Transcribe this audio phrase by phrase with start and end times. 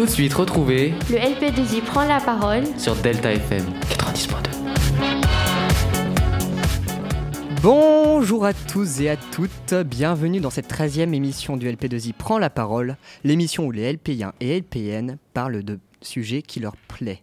[0.00, 2.62] Tout de suite, retrouvez Le LP2I prend la parole.
[2.78, 4.32] sur Delta FM 90.2.
[7.60, 12.48] Bonjour à tous et à toutes, bienvenue dans cette 13e émission du LP2I Prend la
[12.48, 17.22] parole, l'émission où les LP1 et LPN parlent de sujets qui leur plaît.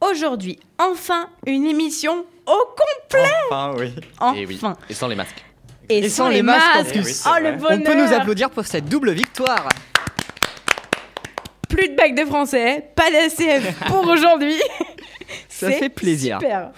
[0.00, 3.92] Aujourd'hui, enfin, une émission au complet Enfin, oui.
[4.38, 5.44] Et oui, Enfin et sans les masques.
[5.88, 6.94] Et, Et sans les masques en plus.
[6.94, 9.66] Eh oui, Oh, le bonheur On peut nous applaudir pour cette double victoire
[11.74, 14.54] Plus de bac de français, pas d'ACF pour aujourd'hui
[15.48, 16.38] Ça fait plaisir.
[16.40, 16.70] Super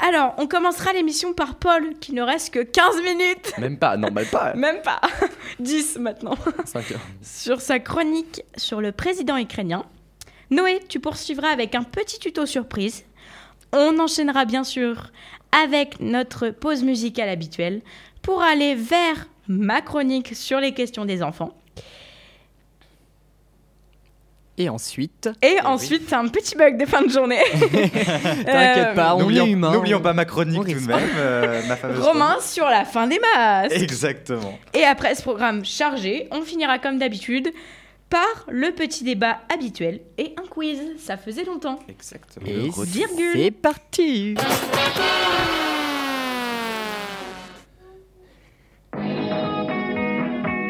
[0.00, 4.10] Alors, on commencera l'émission par Paul, qui ne reste que 15 minutes Même pas, non,
[4.10, 4.54] même pas.
[4.54, 5.02] Même pas
[5.60, 7.00] 10 maintenant 5 heures.
[7.20, 9.84] Sur sa chronique sur le président ukrainien.
[10.50, 13.04] Noé, tu poursuivras avec un petit tuto surprise.
[13.74, 15.10] On enchaînera bien sûr
[15.64, 17.82] avec notre pause musicale habituelle
[18.22, 21.52] pour aller vers ma chronique sur les questions des enfants.
[24.58, 27.38] Et ensuite, Et ensuite, un petit bug de fin de journée.
[27.52, 29.72] t'inquiète Euh, pas, on est N'oublions humain.
[29.72, 32.84] n'oublions on- pas ma chronique on tout de même, euh, ma fameuse Romain sur la
[32.84, 33.68] fin des masses.
[33.68, 33.82] chronique.
[33.82, 34.58] Exactement.
[34.74, 37.50] Et après ce programme chargé, on finira comme d'habitude
[38.10, 40.78] par le petit débat habituel et un quiz.
[40.98, 41.78] Ça faisait longtemps.
[41.88, 42.46] Exactement.
[42.46, 43.32] Et Virgule.
[43.34, 44.34] c'est parti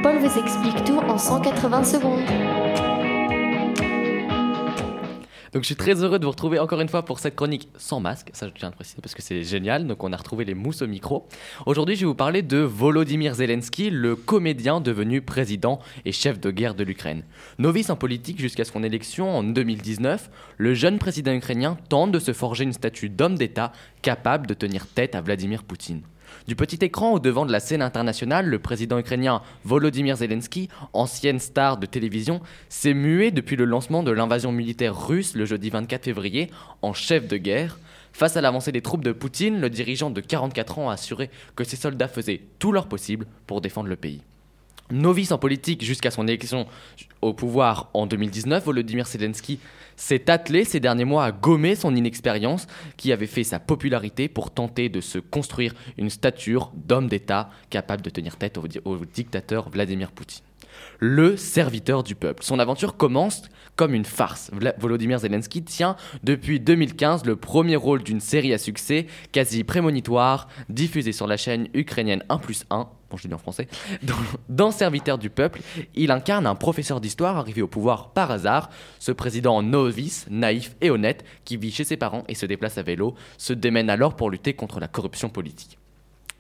[0.02, 2.20] Paul vous explique tout en 180 secondes.
[5.52, 8.00] Donc je suis très heureux de vous retrouver encore une fois pour cette chronique sans
[8.00, 10.54] masque, ça je tiens à préciser parce que c'est génial, donc on a retrouvé les
[10.54, 11.28] mousses au micro.
[11.66, 16.50] Aujourd'hui je vais vous parler de Volodymyr Zelensky, le comédien devenu président et chef de
[16.50, 17.22] guerre de l'Ukraine.
[17.58, 22.32] Novice en politique jusqu'à son élection en 2019, le jeune président ukrainien tente de se
[22.32, 26.00] forger une statue d'homme d'État capable de tenir tête à Vladimir Poutine.
[26.46, 31.38] Du petit écran au devant de la scène internationale, le président ukrainien Volodymyr Zelensky, ancienne
[31.38, 36.04] star de télévision, s'est mué depuis le lancement de l'invasion militaire russe le jeudi 24
[36.04, 36.50] février
[36.82, 37.78] en chef de guerre.
[38.12, 41.64] Face à l'avancée des troupes de Poutine, le dirigeant de 44 ans a assuré que
[41.64, 44.22] ses soldats faisaient tout leur possible pour défendre le pays.
[44.90, 46.66] Novice en politique jusqu'à son élection
[47.22, 49.58] au pouvoir en 2019, Volodymyr Zelensky
[49.96, 52.66] s'est attelé ces derniers mois à gommer son inexpérience
[52.96, 58.02] qui avait fait sa popularité pour tenter de se construire une stature d'homme d'État capable
[58.02, 60.44] de tenir tête au, au dictateur Vladimir Poutine.
[61.04, 62.44] Le serviteur du peuple.
[62.44, 63.42] Son aventure commence
[63.74, 64.52] comme une farce.
[64.78, 71.10] Volodymyr Zelensky tient depuis 2015 le premier rôle d'une série à succès quasi prémonitoire diffusée
[71.10, 73.66] sur la chaîne ukrainienne 1 plus 1 bon je dis en français,
[74.04, 74.14] dans,
[74.48, 75.60] dans Serviteur du peuple,
[75.96, 78.70] il incarne un professeur d'histoire arrivé au pouvoir par hasard,
[79.00, 82.82] ce président novice, naïf et honnête, qui vit chez ses parents et se déplace à
[82.82, 85.78] vélo, se démène alors pour lutter contre la corruption politique.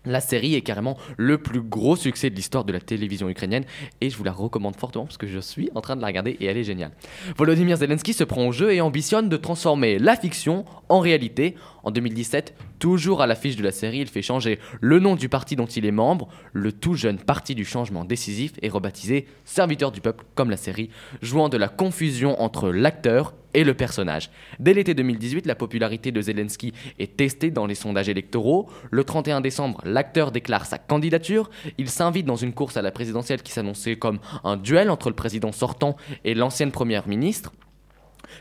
[0.04, 3.64] La série est carrément le plus gros succès de l'histoire de la télévision ukrainienne
[4.00, 6.36] et je vous la recommande fortement parce que je suis en train de la regarder
[6.40, 6.90] et elle est géniale.
[7.36, 11.54] Volodymyr Zelensky se prend au jeu et ambitionne de transformer la fiction en réalité.
[11.82, 15.56] En 2017, toujours à l'affiche de la série, il fait changer le nom du parti
[15.56, 16.28] dont il est membre.
[16.52, 20.90] Le tout jeune Parti du changement décisif est rebaptisé Serviteur du peuple comme la série,
[21.20, 24.30] jouant de la confusion entre l'acteur et le personnage.
[24.58, 28.68] Dès l'été 2018, la popularité de Zelensky est testée dans les sondages électoraux.
[28.90, 31.50] Le 31 décembre, l'acteur déclare sa candidature.
[31.78, 35.16] Il s'invite dans une course à la présidentielle qui s'annonçait comme un duel entre le
[35.16, 37.52] président sortant et l'ancienne première ministre.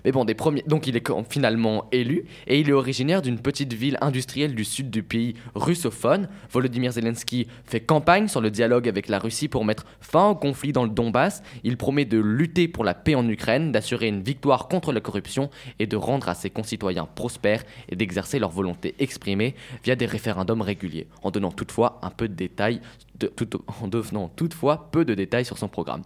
[0.05, 0.35] Mais bon, des
[0.67, 4.89] donc il est finalement élu et il est originaire d'une petite ville industrielle du sud
[4.89, 6.27] du pays russophone.
[6.51, 10.71] Volodymyr Zelensky fait campagne sur le dialogue avec la Russie pour mettre fin au conflit
[10.71, 11.43] dans le Donbass.
[11.63, 15.49] Il promet de lutter pour la paix en Ukraine, d'assurer une victoire contre la corruption
[15.79, 20.61] et de rendre à ses concitoyens prospères et d'exercer leur volonté exprimée via des référendums
[20.61, 22.81] réguliers, en donnant toutefois un peu de détails
[23.81, 26.03] en donnant toutefois peu de détails sur son programme.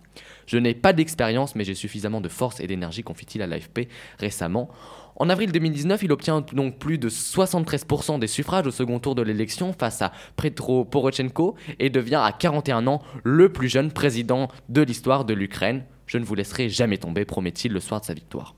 [0.47, 3.87] Je n'ai pas d'expérience, mais j'ai suffisamment de force et d'énergie, confie-t-il à l'AFP
[4.19, 4.69] récemment.
[5.17, 9.21] En avril 2019, il obtient donc plus de 73% des suffrages au second tour de
[9.21, 14.81] l'élection face à Petro Poroshenko et devient à 41 ans le plus jeune président de
[14.81, 15.83] l'histoire de l'Ukraine.
[16.05, 18.55] Je ne vous laisserai jamais tomber, promet-il le soir de sa victoire.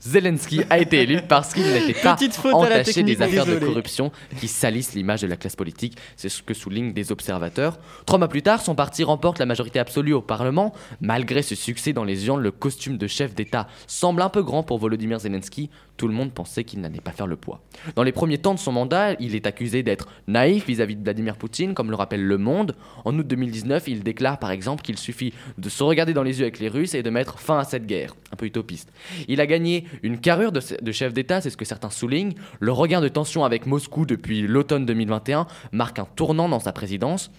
[0.00, 2.16] Zel- Zelensky a été élu parce qu'il n'était pas
[2.52, 5.96] entaché des affaires de corruption qui salissent l'image de la classe politique.
[6.16, 7.78] C'est ce que soulignent des observateurs.
[8.06, 10.72] Trois mois plus tard, son parti remporte la majorité absolue au Parlement.
[11.00, 14.62] Malgré ce succès dans les urnes, le costume de chef d'État semble un peu grand
[14.62, 15.70] pour Volodymyr Zelensky.
[16.00, 17.60] Tout le monde pensait qu'il n'allait pas faire le poids.
[17.94, 21.36] Dans les premiers temps de son mandat, il est accusé d'être naïf vis-à-vis de Vladimir
[21.36, 22.74] Poutine, comme le rappelle Le Monde.
[23.04, 26.44] En août 2019, il déclare par exemple qu'il suffit de se regarder dans les yeux
[26.46, 28.16] avec les Russes et de mettre fin à cette guerre.
[28.32, 28.90] Un peu utopiste.
[29.28, 32.32] Il a gagné une carrure de, de chef d'État, c'est ce que certains soulignent.
[32.60, 37.30] Le regain de tension avec Moscou depuis l'automne 2021 marque un tournant dans sa présidence.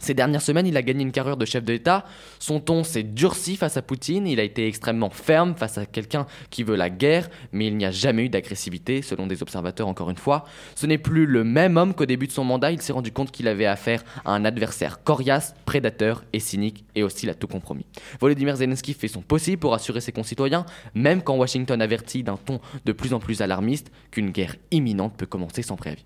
[0.00, 2.04] Ces dernières semaines, il a gagné une carrure de chef d'État.
[2.38, 4.26] Son ton s'est durci face à Poutine.
[4.26, 7.84] Il a été extrêmement ferme face à quelqu'un qui veut la guerre, mais il n'y
[7.84, 10.44] a jamais eu d'agressivité, selon des observateurs encore une fois.
[10.74, 12.72] Ce n'est plus le même homme qu'au début de son mandat.
[12.72, 17.02] Il s'est rendu compte qu'il avait affaire à un adversaire coriace, prédateur et cynique, et
[17.02, 17.86] hostile à tout compromis.
[18.20, 20.64] Volodymyr Zelensky fait son possible pour assurer ses concitoyens,
[20.94, 25.26] même quand Washington avertit d'un ton de plus en plus alarmiste qu'une guerre imminente peut
[25.26, 26.04] commencer sans préavis.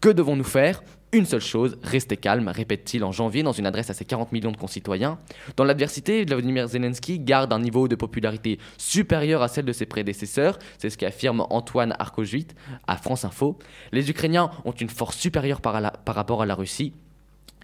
[0.00, 0.82] Que devons-nous faire?
[1.14, 4.50] Une seule chose, rester calme, répète-t-il en janvier dans une adresse à ses 40 millions
[4.50, 5.18] de concitoyens.
[5.58, 10.58] Dans l'adversité, Vladimir Zelensky garde un niveau de popularité supérieur à celle de ses prédécesseurs,
[10.78, 12.48] c'est ce qu'affirme Antoine Arkojuit
[12.86, 13.58] à France Info.
[13.92, 15.74] Les Ukrainiens ont une force supérieure par
[16.06, 16.94] rapport à la Russie.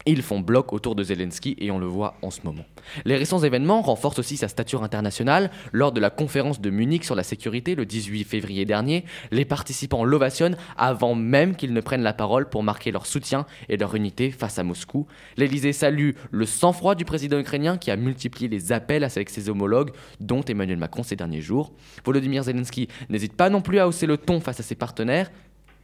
[0.07, 2.65] Ils font bloc autour de Zelensky et on le voit en ce moment.
[3.05, 5.51] Les récents événements renforcent aussi sa stature internationale.
[5.73, 10.05] Lors de la conférence de Munich sur la sécurité le 18 février dernier, les participants
[10.05, 14.31] l'ovationnent avant même qu'ils ne prennent la parole pour marquer leur soutien et leur unité
[14.31, 15.07] face à Moscou.
[15.37, 19.91] L'Élysée salue le sang-froid du président ukrainien qui a multiplié les appels avec ses homologues,
[20.21, 21.73] dont Emmanuel Macron ces derniers jours.
[22.05, 25.31] Volodymyr Zelensky n'hésite pas non plus à hausser le ton face à ses partenaires.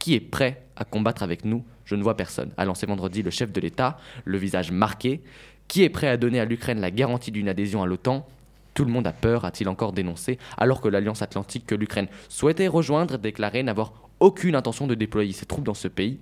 [0.05, 3.31] Qui est prêt à combattre avec nous Je ne vois personne, a lancé vendredi le
[3.31, 5.19] chef de l'État, le visage marqué.
[5.67, 8.27] Qui est prêt à donner à l'Ukraine la garantie d'une adhésion à l'OTAN?
[8.75, 12.67] Tout le monde a peur, a-t-il encore dénoncé, alors que l'Alliance Atlantique que l'Ukraine souhaitait
[12.67, 16.19] rejoindre déclarait n'avoir aucune intention de déployer ses troupes dans ce pays?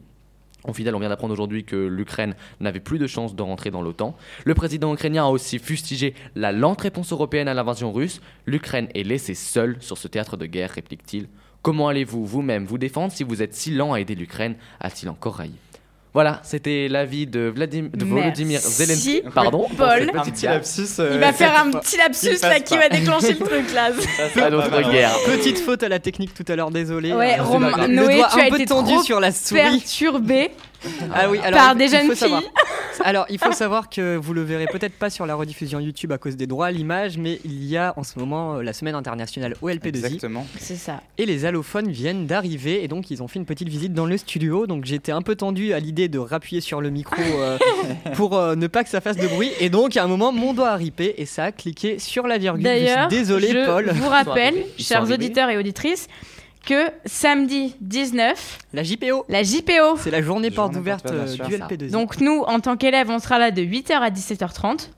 [0.66, 3.82] Au final, on vient d'apprendre aujourd'hui que l'Ukraine n'avait plus de chance de rentrer dans
[3.82, 4.16] l'OTAN.
[4.46, 8.22] Le président ukrainien a aussi fustigé la lente réponse européenne à l'invasion russe.
[8.46, 11.28] L'Ukraine est laissée seule sur ce théâtre de guerre, réplique-t-il.
[11.64, 15.36] Comment allez-vous vous-même vous défendre si vous êtes si lent à aider l'Ukraine a-t-il encore
[15.36, 15.54] raillé?
[16.14, 19.24] Voilà, c'était l'avis de, Vladim- de Volodymyr Zelensky.
[19.34, 20.12] Pardon, Paul.
[20.14, 21.00] Un petit lapsus.
[21.00, 23.90] euh, Il va faire un petit lapsus là qui va déclencher le truc là.
[24.46, 25.10] À notre guerre.
[25.26, 27.14] Petite faute à la technique tout à l'heure, désolé.
[27.14, 29.32] Ouais, Euh, Romain- le Noé, doigt tu as un peu été tendu trop sur la
[29.32, 29.62] souris.
[29.62, 30.52] Perturbé
[31.14, 32.42] Ah oui, alors par il- des il jeunes faut savoir.
[32.42, 32.50] filles.
[33.06, 36.20] Alors, il faut savoir que vous le verrez peut-être pas sur la rediffusion YouTube à
[36.20, 38.94] cause des droits à l'image, mais il y a en ce moment euh, la semaine
[38.94, 40.46] internationale OLP2I Exactement.
[40.60, 41.02] C'est ça.
[41.18, 44.16] et les allophones viennent d'arriver et donc ils ont fait une petite visite dans le
[44.16, 44.68] studio.
[44.68, 47.58] Donc j'étais un peu tendu à l'idée de rappuyer sur le micro euh,
[48.14, 49.52] pour euh, ne pas que ça fasse de bruit.
[49.60, 52.38] Et donc à un moment, mon doigt a ripé et ça a cliqué sur la
[52.38, 52.62] virgule.
[52.64, 53.90] Je D'ailleurs, désolé, je Paul.
[53.92, 56.08] vous rappelle, chers auditeurs et auditrices,
[56.66, 59.98] que samedi 19, La JPO, la JPO.
[59.98, 61.46] c'est la journée porte ouverte euh, du sûr.
[61.46, 61.92] LP2I.
[61.92, 64.90] Donc nous, en tant qu'élèves, on sera là de 8h à 17h30.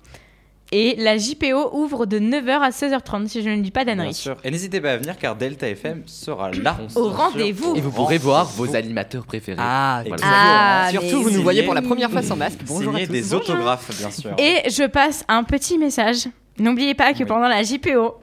[0.72, 4.16] Et la JPO ouvre de 9h à 16h30, si je ne dis pas Bien d'annerie.
[4.16, 4.36] sûr.
[4.44, 6.78] Et n'hésitez pas à venir car Delta FM sera là.
[6.96, 7.76] Au rendez-vous.
[7.76, 9.58] Et vous pourrez voir vos animateurs préférés.
[9.62, 10.24] ah, Voilà.
[10.26, 12.60] Ah, Surtout, vous nous voyez pour la première fois sans masque.
[12.66, 13.12] Bonjour à tous.
[13.12, 14.32] des autographes, bien sûr.
[14.40, 16.28] Et je passe un petit message.
[16.58, 17.26] N'oubliez pas que Oui.
[17.26, 18.16] pendant la JPO,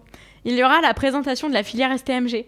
[0.45, 2.45] il y aura la présentation de la filière STMG.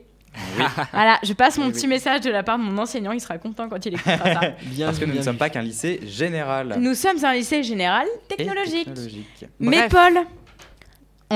[0.93, 1.89] Voilà, je passe mon Oui, petit oui.
[1.89, 4.41] message de la part de mon enseignant, il sera content quand il écoutera ça.
[4.65, 6.77] Bien Parce que nous bien ne sommes pas qu'un lycée général.
[6.79, 8.85] Nous sommes un lycée général technologique.
[8.87, 9.45] technologique.
[9.61, 9.89] Mais.
[9.89, 10.19] Paul,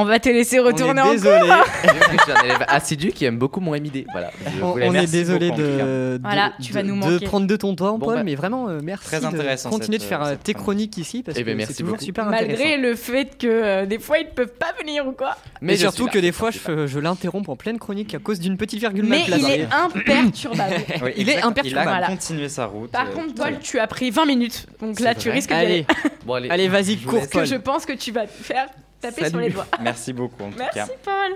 [0.00, 1.39] on va te laisser retourner on en est désolé.
[1.83, 4.06] Je suis un élève assidu qui aime beaucoup mon MID.
[4.12, 4.31] Voilà.
[4.45, 7.27] Je On, est désolé beaucoup, de, de, Voilà, tu vas de- nous de manquer.
[7.27, 8.23] prendre de ton temps, Bon, Paul, bah.
[8.25, 10.93] mais vraiment euh, merci Très de intéressant, continuer de cette, faire euh, euh, tes chronique.
[10.93, 12.05] chroniques ici parce Eh ben, que c'est toujours beaucoup.
[12.05, 12.49] super intéressant.
[12.49, 15.37] Malgré le fait que euh, des fois ils ne peuvent pas venir ou quoi.
[15.61, 18.81] Mais surtout que des fois je, je l'interromps en pleine chronique à cause d'une petite
[18.81, 19.45] virgule Mais mal placée.
[19.45, 20.75] il est imperturbable.
[21.17, 21.91] Il est imperturbable.
[22.00, 22.91] Il a continué sa route.
[22.91, 24.67] Par euh, contre, Paul, tu as pris 20 minutes.
[24.81, 25.67] Donc là, tu risques d'y aller.
[25.67, 25.87] Allez,
[26.26, 26.49] Bon, allez.
[26.50, 27.28] allez, vas-y, cours, laisse.
[27.28, 28.67] Que je pense que tu vas faire
[29.00, 29.67] taper sur les doigts.
[29.81, 30.69] Merci beaucoup en tout cas.
[30.75, 31.33] Merci Paul.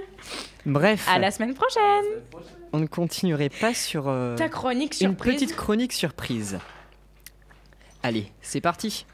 [0.67, 2.05] Bref, À la semaine prochaine.
[2.73, 5.35] on ne continuerait pas sur euh, Ta chronique une surprise.
[5.35, 6.59] petite chronique surprise.
[8.03, 9.07] Allez, c'est parti.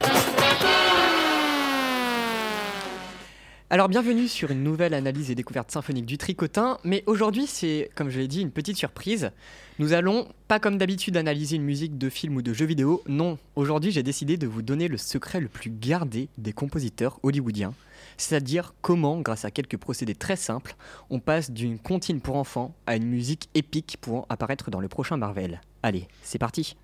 [3.71, 8.09] Alors bienvenue sur une nouvelle analyse et découverte symphonique du tricotin, mais aujourd'hui c'est, comme
[8.09, 9.31] je l'ai dit, une petite surprise.
[9.79, 13.37] Nous allons, pas comme d'habitude, analyser une musique de film ou de jeu vidéo, non,
[13.57, 17.75] aujourd'hui j'ai décidé de vous donner le secret le plus gardé des compositeurs hollywoodiens,
[18.19, 20.77] c'est-à-dire comment, grâce à quelques procédés très simples,
[21.09, 25.17] on passe d'une comptine pour enfants à une musique épique pouvant apparaître dans le prochain
[25.17, 25.63] Marvel.
[25.83, 26.77] Allez, c'est parti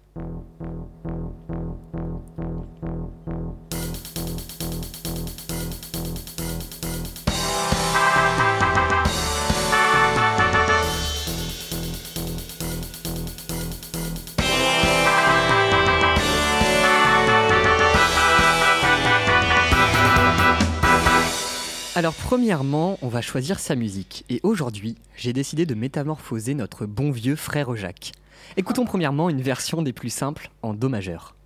[21.97, 24.25] Alors premièrement, on va choisir sa musique.
[24.29, 28.11] Et aujourd'hui, j'ai décidé de métamorphoser notre bon vieux frère Jacques.
[28.57, 31.37] Écoutons premièrement une version des plus simples en Do majeur.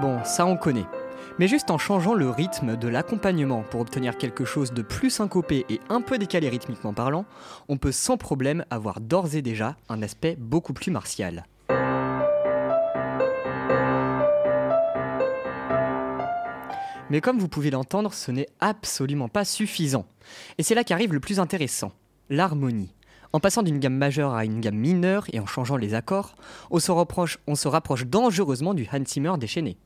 [0.00, 0.86] Bon, ça on connaît.
[1.38, 5.64] Mais juste en changeant le rythme de l'accompagnement pour obtenir quelque chose de plus syncopé
[5.68, 7.24] et un peu décalé rythmiquement parlant,
[7.68, 11.44] on peut sans problème avoir d'ores et déjà un aspect beaucoup plus martial.
[17.10, 20.06] Mais comme vous pouvez l'entendre, ce n'est absolument pas suffisant.
[20.58, 21.92] Et c'est là qu'arrive le plus intéressant,
[22.28, 22.94] l'harmonie.
[23.32, 26.34] En passant d'une gamme majeure à une gamme mineure et en changeant les accords,
[26.70, 29.78] on se rapproche, dangereusement du Hans Zimmer déchaîné.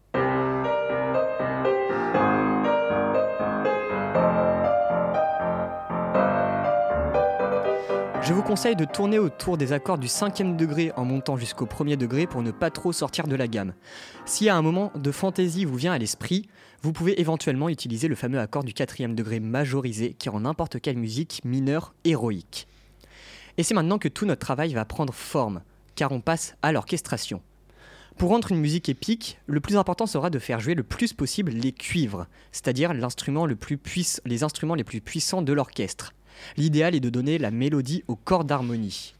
[8.52, 12.42] Conseille de tourner autour des accords du cinquième degré en montant jusqu'au premier degré pour
[12.42, 13.72] ne pas trop sortir de la gamme.
[14.26, 16.50] Si à un moment de fantaisie vous vient à l'esprit,
[16.82, 20.98] vous pouvez éventuellement utiliser le fameux accord du quatrième degré majorisé qui rend n'importe quelle
[20.98, 22.66] musique mineure héroïque.
[23.56, 25.62] Et c'est maintenant que tout notre travail va prendre forme,
[25.94, 27.40] car on passe à l'orchestration.
[28.18, 31.52] Pour rendre une musique épique, le plus important sera de faire jouer le plus possible
[31.52, 36.12] les cuivres, c'est-à-dire les instruments les plus puissants de l'orchestre.
[36.56, 39.14] L'idéal est de donner la mélodie au corps d'harmonie.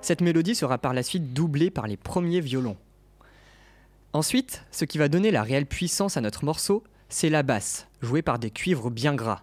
[0.00, 2.76] Cette mélodie sera par la suite doublée par les premiers violons.
[4.12, 8.22] Ensuite, ce qui va donner la réelle puissance à notre morceau, c'est la basse, jouée
[8.22, 9.42] par des cuivres bien gras.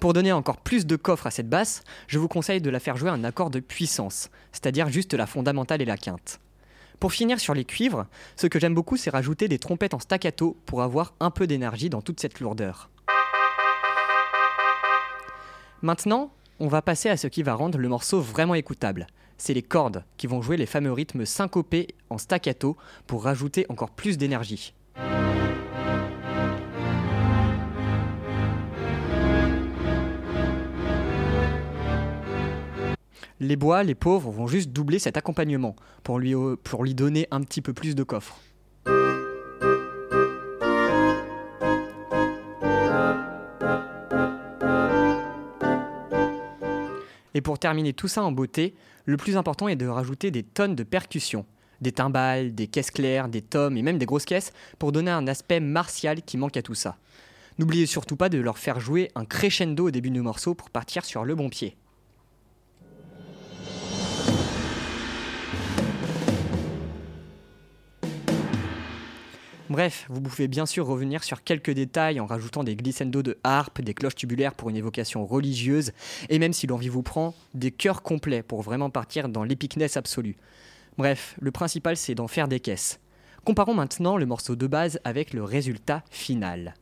[0.00, 2.96] Pour donner encore plus de coffre à cette basse, je vous conseille de la faire
[2.96, 6.38] jouer un accord de puissance, c'est-à-dire juste la fondamentale et la quinte.
[7.00, 10.56] Pour finir sur les cuivres, ce que j'aime beaucoup, c'est rajouter des trompettes en staccato
[10.66, 12.90] pour avoir un peu d'énergie dans toute cette lourdeur.
[15.80, 19.06] Maintenant, on va passer à ce qui va rendre le morceau vraiment écoutable.
[19.36, 22.76] C'est les cordes qui vont jouer les fameux rythmes syncopés en staccato
[23.06, 24.74] pour rajouter encore plus d'énergie.
[33.40, 37.40] Les bois, les pauvres, vont juste doubler cet accompagnement pour lui, pour lui donner un
[37.42, 38.40] petit peu plus de coffre.
[47.34, 50.74] Et pour terminer tout ça en beauté, le plus important est de rajouter des tonnes
[50.74, 51.46] de percussions.
[51.80, 55.28] Des timbales, des caisses claires, des tomes et même des grosses caisses pour donner un
[55.28, 56.96] aspect martial qui manque à tout ça.
[57.60, 61.04] N'oubliez surtout pas de leur faire jouer un crescendo au début du morceau pour partir
[61.04, 61.76] sur le bon pied.
[69.70, 73.82] Bref, vous pouvez bien sûr revenir sur quelques détails en rajoutant des glissando de harpe,
[73.82, 75.92] des cloches tubulaires pour une évocation religieuse,
[76.30, 80.36] et même si l'envie vous prend, des chœurs complets pour vraiment partir dans l'épicness absolue.
[80.96, 82.98] Bref, le principal c'est d'en faire des caisses.
[83.44, 86.74] Comparons maintenant le morceau de base avec le résultat final.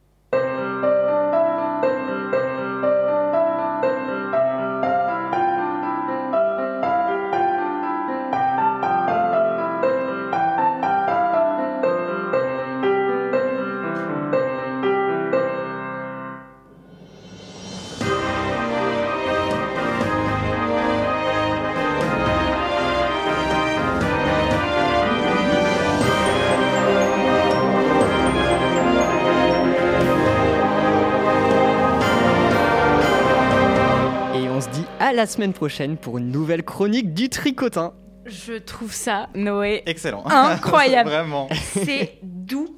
[35.27, 37.95] La semaine prochaine pour une nouvelle chronique du tricotin.
[38.27, 40.25] Je trouve ça, Noé, Excellent.
[40.27, 41.11] Incroyable.
[41.11, 41.49] Vraiment.
[41.53, 42.69] c'est doux.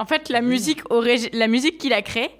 [0.00, 2.30] En fait, la musique, origi- la musique qu'il a créée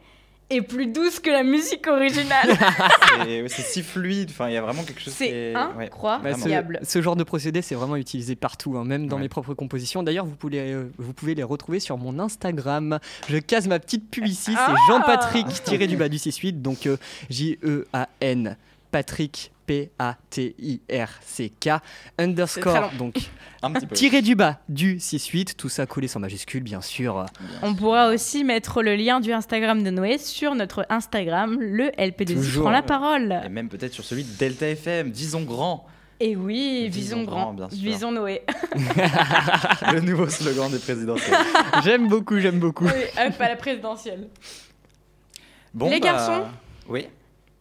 [0.51, 2.59] est plus douce que la musique originale.
[3.25, 4.31] C'est c'est si fluide.
[4.31, 5.57] Enfin, il y a vraiment quelque chose qui C'est est.
[5.57, 5.89] ouais.
[6.03, 6.81] Bah, incroyable.
[6.83, 9.23] ce, ce genre de procédé, c'est vraiment utilisé partout, hein, même dans Ouais.
[9.23, 10.03] mes propres compositions.
[10.03, 12.99] D'ailleurs, vous pouvez, euh, vous pouvez les retrouver sur mon Instagram.
[13.29, 16.87] Je case ma petite pub ici, c'est Ah Jean-Patrick tiré du bas du 6-8, donc
[16.87, 16.97] euh,
[17.31, 18.57] J-E-A-N,
[18.91, 21.69] Patrick, P-A-T-I-R-C-K,
[22.19, 23.15] underscore, donc
[23.63, 23.95] Un petit peu.
[23.95, 27.27] tiré du bas du 6-8, tout ça collé sans majuscule, bien sûr.
[27.63, 32.35] On pourra aussi mettre le lien du Instagram de Noé sur notre Instagram, le LP2I
[32.35, 32.63] Toujours.
[32.65, 33.41] prend la parole.
[33.45, 35.87] Et même peut-être sur celui de Delta FM, disons grand.
[36.21, 37.79] Et oui, Visons visons grand, grand, bien sûr.
[37.83, 38.43] visons Noé.
[39.93, 41.37] Le nouveau slogan des présidentielles.
[41.85, 42.85] J'aime beaucoup, j'aime beaucoup.
[42.85, 44.29] oui, euh, pas la présidentielle.
[45.75, 46.45] Bon, Les bah, garçons
[46.89, 47.07] Oui.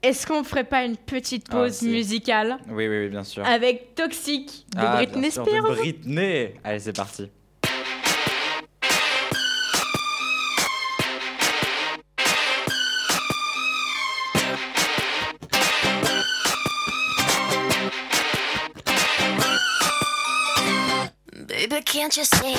[0.04, 1.88] Est-ce qu'on ferait pas une petite Ah, pause si.
[1.90, 3.46] musicale Oui, oui, oui, bien sûr.
[3.46, 6.54] avec Toxic de Ah, Britney bien sûr, Spears De Britney.
[6.64, 7.30] Allez, c'est parti.
[21.48, 22.56] Baby, can't you see?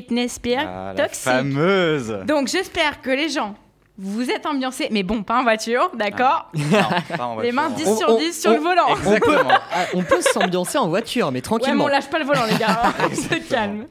[0.00, 2.20] Britney Spears, Ah, la fameuse.
[2.26, 3.54] Donc j'espère que les gens,
[3.98, 7.68] vous vous êtes ambiancés, mais bon, pas en voiture, d'accord Non, pas en Les mains
[7.70, 8.88] 10 On- sur on- 10 sur on- le volant.
[8.96, 9.50] Exactement.
[9.72, 11.84] Ah, on peut s'ambiancer en voiture, mais Ouais, mais tranquillement.
[11.84, 12.80] on lâche pas le volant, les gars.
[12.84, 12.92] hein.
[13.10, 13.86] On se calme.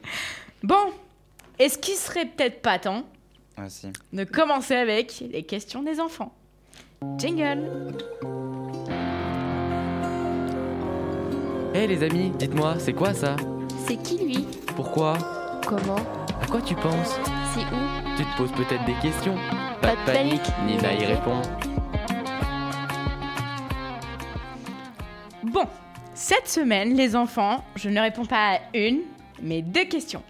[0.63, 0.91] Bon,
[1.59, 3.03] est-ce qu'il serait peut-être pas temps
[3.55, 3.87] Ah, si.
[4.11, 6.33] de commencer avec les questions des enfants?
[7.17, 7.93] Jingle
[11.75, 13.35] Hé les amis, dites-moi, c'est quoi ça?
[13.87, 14.45] C'est qui lui?
[14.75, 15.13] Pourquoi?
[15.69, 15.97] Comment
[16.41, 17.19] À quoi tu penses
[17.53, 19.35] C'est où Tu te poses peut-être des questions
[19.83, 21.43] Pas de panique, Nina y répond.
[25.43, 25.67] Bon,
[26.15, 29.01] cette semaine, les enfants, je ne réponds pas à une,
[29.43, 30.23] mais deux questions.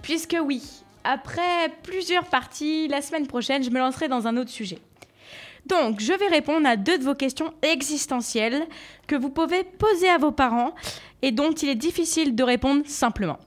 [0.00, 0.62] Puisque oui,
[1.04, 4.78] après plusieurs parties, la semaine prochaine, je me lancerai dans un autre sujet.
[5.66, 8.66] Donc, je vais répondre à deux de vos questions existentielles
[9.06, 10.74] que vous pouvez poser à vos parents
[11.20, 13.38] et dont il est difficile de répondre simplement.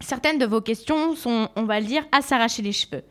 [0.00, 3.02] Certaines de vos questions sont, on va le dire, à s'arracher les cheveux.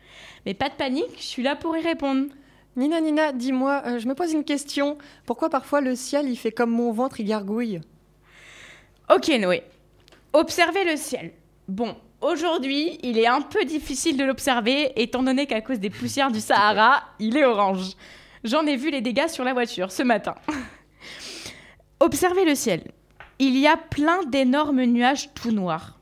[0.46, 2.28] Mais pas de panique, je suis là pour y répondre.
[2.76, 4.98] Nina, Nina, dis-moi, euh, je me pose une question.
[5.26, 7.82] Pourquoi parfois le ciel, il fait comme mon ventre, il gargouille?
[9.14, 9.64] Ok Noé,
[10.34, 11.32] observez le ciel.
[11.68, 16.32] Bon, aujourd'hui, il est un peu difficile de l'observer étant donné qu'à cause des poussières
[16.32, 17.94] du Sahara, il est orange.
[18.44, 20.36] J'en ai vu les dégâts sur la voiture ce matin.
[22.00, 22.84] observez le ciel.
[23.40, 26.00] Il y a plein d'énormes nuages tout noirs.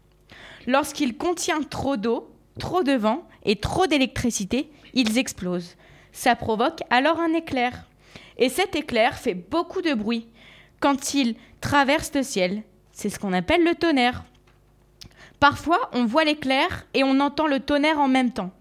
[0.68, 5.76] Lorsqu'il contient trop d'eau, trop de vent et trop d'électricité, ils explosent.
[6.12, 7.88] Ça provoque alors un éclair.
[8.38, 10.28] Et cet éclair fait beaucoup de bruit
[10.80, 12.64] quand il traverse le ciel.
[12.92, 14.24] C'est ce qu'on appelle le tonnerre.
[15.40, 18.52] Parfois, on voit l'éclair et on entend le tonnerre en même temps.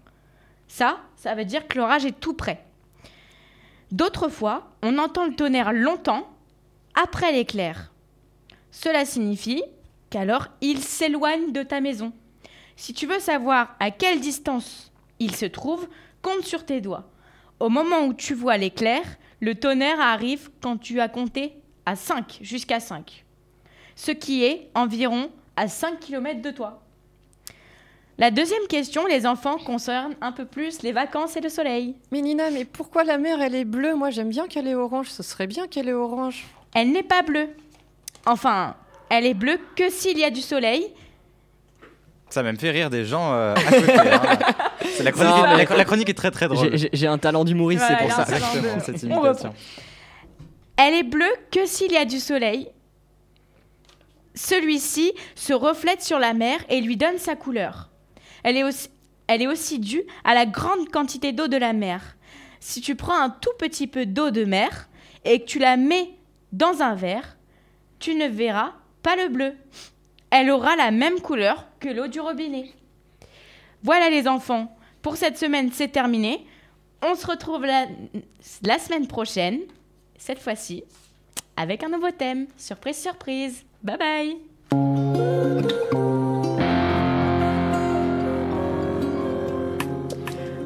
[0.67, 2.65] Ça, ça veut dire que l'orage est tout près.
[3.91, 6.27] D'autres fois, on entend le tonnerre longtemps
[6.95, 7.91] après l'éclair.
[8.71, 9.63] Cela signifie
[10.13, 12.13] qu'alors il s'éloigne de ta maison.
[12.75, 15.87] Si tu veux savoir à quelle distance il se trouve,
[16.21, 17.09] compte sur tes doigts.
[17.59, 19.01] Au moment où tu vois l'éclair,
[19.39, 21.53] le tonnerre arrive quand tu as compté
[21.87, 23.25] à 5, jusqu'à 5.
[23.95, 26.83] Ce qui est environ à 5 km de toi.
[28.19, 31.95] La deuxième question, les enfants, concerne un peu plus les vacances et le soleil.
[32.11, 33.95] Mais Nina, mais pourquoi la mer, elle est bleue?
[33.95, 35.09] Moi, j'aime bien qu'elle est orange.
[35.09, 36.45] Ce serait bien qu'elle est orange.
[36.75, 37.49] Elle n'est pas bleue.
[38.27, 38.75] Enfin,
[39.17, 40.87] elle est bleue que s'il y a du soleil.
[42.29, 43.93] Ça même fait rire des gens euh, à côté.
[43.99, 44.21] hein.
[44.95, 46.71] C'est la, chronique, Non, mais- la, la chronique est très très drôle.
[46.71, 48.31] J'ai- J'ai j'ai un talent d'humoriste, Voilà, c'est il pour a un ça.
[48.31, 48.47] talent.
[48.55, 49.53] Exactement, de- cette On imitation.
[50.77, 52.69] Elle est bleue que s'il y a du soleil.
[54.35, 57.89] Celui-ci se reflète sur la mer et lui donne sa couleur.
[58.43, 58.89] Elle est aussi,
[59.27, 62.01] elle est aussi due à la grande quantité d'eau de la mer.
[62.59, 64.89] Si tu prends un tout petit peu d'eau de mer
[65.23, 66.09] et que tu la mets
[66.51, 67.37] dans un verre,
[67.99, 68.73] tu ne verras
[69.03, 69.53] pas le bleu.
[70.31, 72.71] Elle aura la même couleur que l'eau du robinet.
[73.83, 76.47] Voilà les enfants, pour cette semaine c'est terminé.
[77.05, 77.85] On se retrouve la,
[78.79, 79.59] semaine prochaine,
[80.17, 80.85] cette fois-ci,
[81.57, 82.47] avec un nouveau thème.
[82.57, 83.65] Surprise, surprise.
[83.83, 84.37] Bye bye.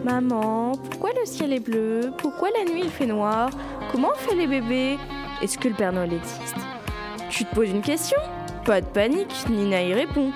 [0.03, 2.13] Maman, pourquoi le ciel est bleu?
[2.19, 3.49] Pourquoi la nuit il fait noir?
[3.91, 4.97] Comment on fait les bébés?
[5.41, 6.76] Est-ce que le Père Noël existe?
[7.29, 8.17] Tu te poses une question
[8.65, 10.31] Pas de panique, Nina y répond.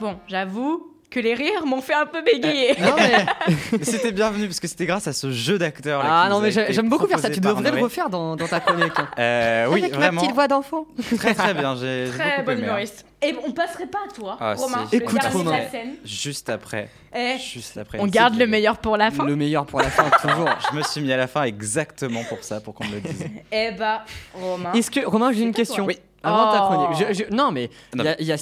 [0.00, 2.74] Bon, j'avoue que les rires m'ont fait un peu bégayer.
[2.80, 3.78] Non, mais...
[3.82, 6.02] C'était bienvenu parce que c'était grâce à ce jeu d'acteurs.
[6.02, 7.30] là, Ah non, mais j'aime beaucoup faire ça.
[7.30, 8.92] Tu devrais le refaire dans, dans ta chronique.
[8.96, 9.08] hein.
[9.18, 10.12] Euh, oui, Avec vraiment.
[10.12, 10.86] ma petite voix d'enfant.
[11.16, 11.74] Très très bien.
[11.76, 12.70] J'ai j'ai Très beaucoup bonne aimé, hein.
[12.70, 13.06] humoriste.
[13.22, 15.50] Et on passerait pas à toi, Ah, Romain, Écoute, Romain.
[15.58, 15.94] la scène.
[16.06, 16.88] Juste après.
[17.14, 17.98] Eh, Juste après.
[18.00, 19.26] on garde le meilleur pour la fin.
[19.26, 20.48] Le meilleur pour la fin, toujours.
[20.70, 23.26] Je me suis mis à la fin exactement pour ça, pour qu'on me le dise.
[23.52, 24.72] Eh bah, Romain.
[24.72, 25.84] Est-ce que Romain, j'ai une question.
[25.84, 25.98] Oui.
[26.22, 26.66] Avant ta Oh.
[26.86, 27.08] chronique.
[27.08, 28.04] Je- je- non, mais Non.
[28.04, 28.36] il y a- il y a-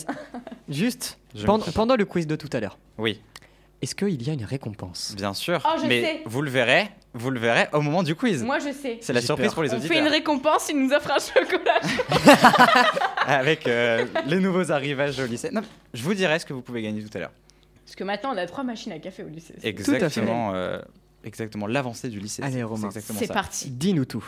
[0.69, 1.19] juste
[1.75, 2.79] pendant, le quiz de tout à l'heure.
[2.99, 3.21] Oui,
[3.81, 5.15] Est-ce qu'il y a une récompense?
[5.17, 5.61] Bien sûr.
[5.65, 6.23] Oh, je mais sais.
[6.27, 8.43] vous le verrez, vous le verrez au moment du quiz.
[8.43, 8.99] Moi, je sais.
[9.01, 9.55] C'est la surprise peur.
[9.55, 9.97] pour les On auditeurs.
[9.97, 11.81] fait une récompense, il nous offre un chocolat.
[13.27, 15.51] Avec euh, les nouveaux arrivages au lycée.
[15.53, 15.61] Non,
[15.95, 17.31] je vous dirai ce que vous pouvez gagner tout à l'heure.
[17.85, 19.55] Parce que maintenant, on a trois machines à café au lycée.
[19.63, 20.51] Exactement.
[20.55, 20.81] euh,
[21.23, 22.43] exactement l'avancée du lycée.
[22.43, 22.81] Allez, Romain.
[22.91, 23.35] C'est exactement C'est ça.
[23.35, 23.71] parti.
[23.71, 24.25] Dis-nous tout.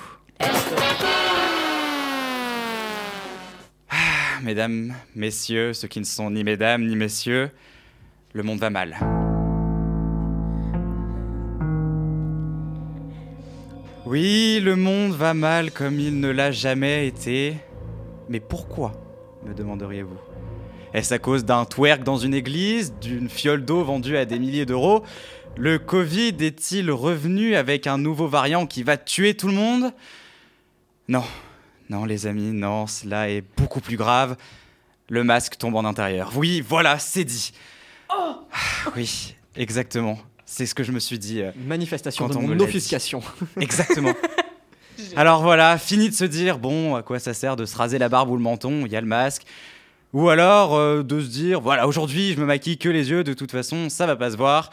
[3.90, 3.96] Ah,
[4.42, 7.50] Mesdames, messieurs, ceux qui ne sont ni mesdames ni messieurs,
[8.32, 8.96] le monde va mal.
[14.06, 17.56] Oui, le monde va mal comme il ne l'a jamais été.
[18.30, 18.92] Mais pourquoi
[19.44, 20.18] me demanderiez-vous?
[20.94, 24.66] Est-ce à cause d'un twerk dans une église, d'une fiole d'eau vendue à des milliers
[24.66, 25.04] d'euros?
[25.56, 29.92] Le Covid est-il revenu avec un nouveau variant qui va tuer tout le monde?
[31.08, 31.24] Non,
[31.90, 34.36] non les amis, non, cela est beaucoup plus grave.
[35.08, 36.32] le masque tombe en intérieur.
[36.36, 37.52] Oui, voilà, c'est dit.
[38.08, 38.38] Ah,
[38.96, 40.18] oui, exactement.
[40.46, 41.42] C'est ce que je me suis dit.
[41.42, 43.20] euh, Manifestation Quand de on mon offuscation.
[43.60, 44.12] Exactement.
[45.16, 48.08] Alors voilà, fini de se dire, bon, à quoi ça sert de se raser la
[48.08, 49.42] barbe ou le menton, il y a le masque.
[50.12, 53.32] Ou alors euh, de se dire, voilà, aujourd'hui je me maquille que les yeux, de
[53.32, 54.70] toute façon ça va pas se voir.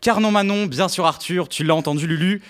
[0.00, 2.40] Car non Manon, bien sûr Arthur, tu l'as entendu Lulu,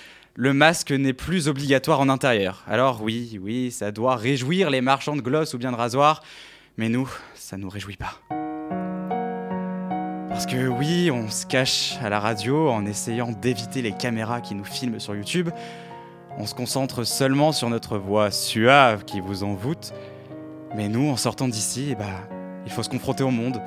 [0.40, 2.62] le masque n'est plus obligatoire en intérieur.
[2.68, 6.22] Alors oui, oui, ça doit réjouir les marchands de gloss ou bien de rasoirs,
[6.76, 8.20] mais nous, ça nous réjouit pas.
[10.28, 14.54] Parce que oui, on se cache à la radio en essayant d'éviter les caméras qui
[14.54, 15.50] nous filment sur YouTube.
[16.38, 19.92] On se concentre seulement sur notre voix suave qui vous envoûte.
[20.76, 22.28] Mais nous, en sortant d'ici, eh bah,
[22.64, 23.60] il faut se confronter au monde.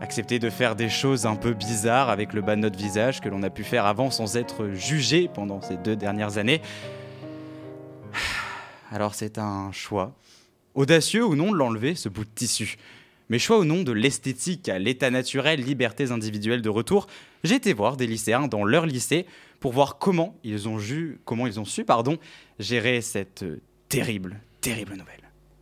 [0.00, 3.28] Accepter de faire des choses un peu bizarres avec le bas de notre visage que
[3.28, 6.62] l'on a pu faire avant sans être jugé pendant ces deux dernières années.
[8.90, 10.14] Alors c'est un choix.
[10.74, 12.76] Audacieux ou non de l'enlever, ce bout de tissu.
[13.28, 17.06] Mais choix ou non de l'esthétique à l'état naturel, libertés individuelles de retour,
[17.44, 19.26] j'ai été voir des lycéens dans leur lycée
[19.60, 20.78] pour voir comment ils ont,
[21.24, 22.18] comment ils ont su pardon,
[22.58, 25.19] gérer cette euh, terrible, terrible nouvelle.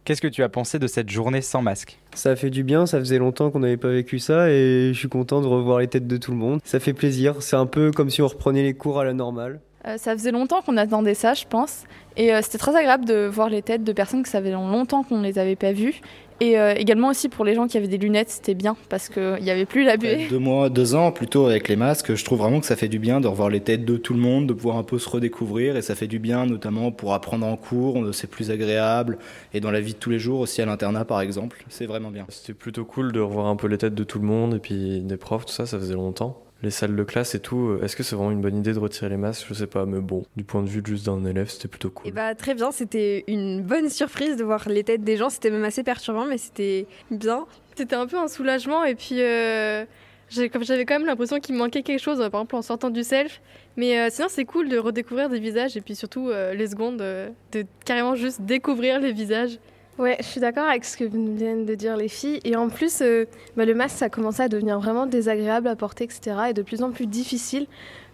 [0.09, 2.99] Qu'est-ce que tu as pensé de cette journée sans masque Ça fait du bien, ça
[2.99, 6.07] faisait longtemps qu'on n'avait pas vécu ça et je suis content de revoir les têtes
[6.07, 6.61] de tout le monde.
[6.65, 9.61] Ça fait plaisir, c'est un peu comme si on reprenait les cours à la normale.
[9.89, 11.85] Euh, ça faisait longtemps qu'on attendait ça, je pense.
[12.17, 15.03] Et euh, c'était très agréable de voir les têtes de personnes que ça faisait longtemps
[15.03, 16.01] qu'on ne les avait pas vues.
[16.41, 19.39] Et euh, également aussi pour les gens qui avaient des lunettes, c'était bien parce qu'il
[19.43, 20.29] n'y avait plus la buée.
[20.31, 23.01] Deux mois, deux ans plutôt avec les masques, je trouve vraiment que ça fait du
[23.01, 25.77] bien de revoir les têtes de tout le monde, de pouvoir un peu se redécouvrir
[25.77, 29.19] et ça fait du bien notamment pour apprendre en cours, c'est plus agréable
[29.53, 32.13] et dans la vie de tous les jours aussi à l'internat par exemple, c'est vraiment
[32.13, 32.25] bien.
[32.29, 35.01] C'était plutôt cool de revoir un peu les têtes de tout le monde et puis
[35.01, 36.41] des profs, tout ça, ça faisait longtemps.
[36.63, 38.79] Les salles de classe et tout, euh, est-ce que c'est vraiment une bonne idée de
[38.79, 39.47] retirer les masques?
[39.49, 42.09] Je sais pas, mais bon, du point de vue juste d'un élève, c'était plutôt cool.
[42.09, 45.51] Et bah très bien, c'était une bonne surprise de voir les têtes des gens, c'était
[45.51, 47.47] même assez perturbant mais c'était bien.
[47.77, 49.85] C'était un peu un soulagement et puis euh,
[50.31, 50.51] j'avais
[50.85, 53.41] quand même l'impression qu'il me manquait quelque chose, euh, par exemple en sortant du self.
[53.77, 57.01] Mais euh, sinon c'est cool de redécouvrir des visages et puis surtout euh, les secondes
[57.01, 59.59] euh, de carrément juste découvrir les visages.
[59.99, 62.39] Ouais, je suis d'accord avec ce que viennent de dire les filles.
[62.45, 63.25] Et en plus, euh,
[63.57, 66.37] bah, le masque, ça a commencé à devenir vraiment désagréable à porter, etc.
[66.51, 67.67] Et de plus en plus difficile.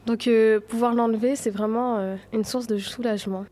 [0.06, 3.44] Donc, euh, pouvoir l'enlever, c'est vraiment euh, une source de soulagement.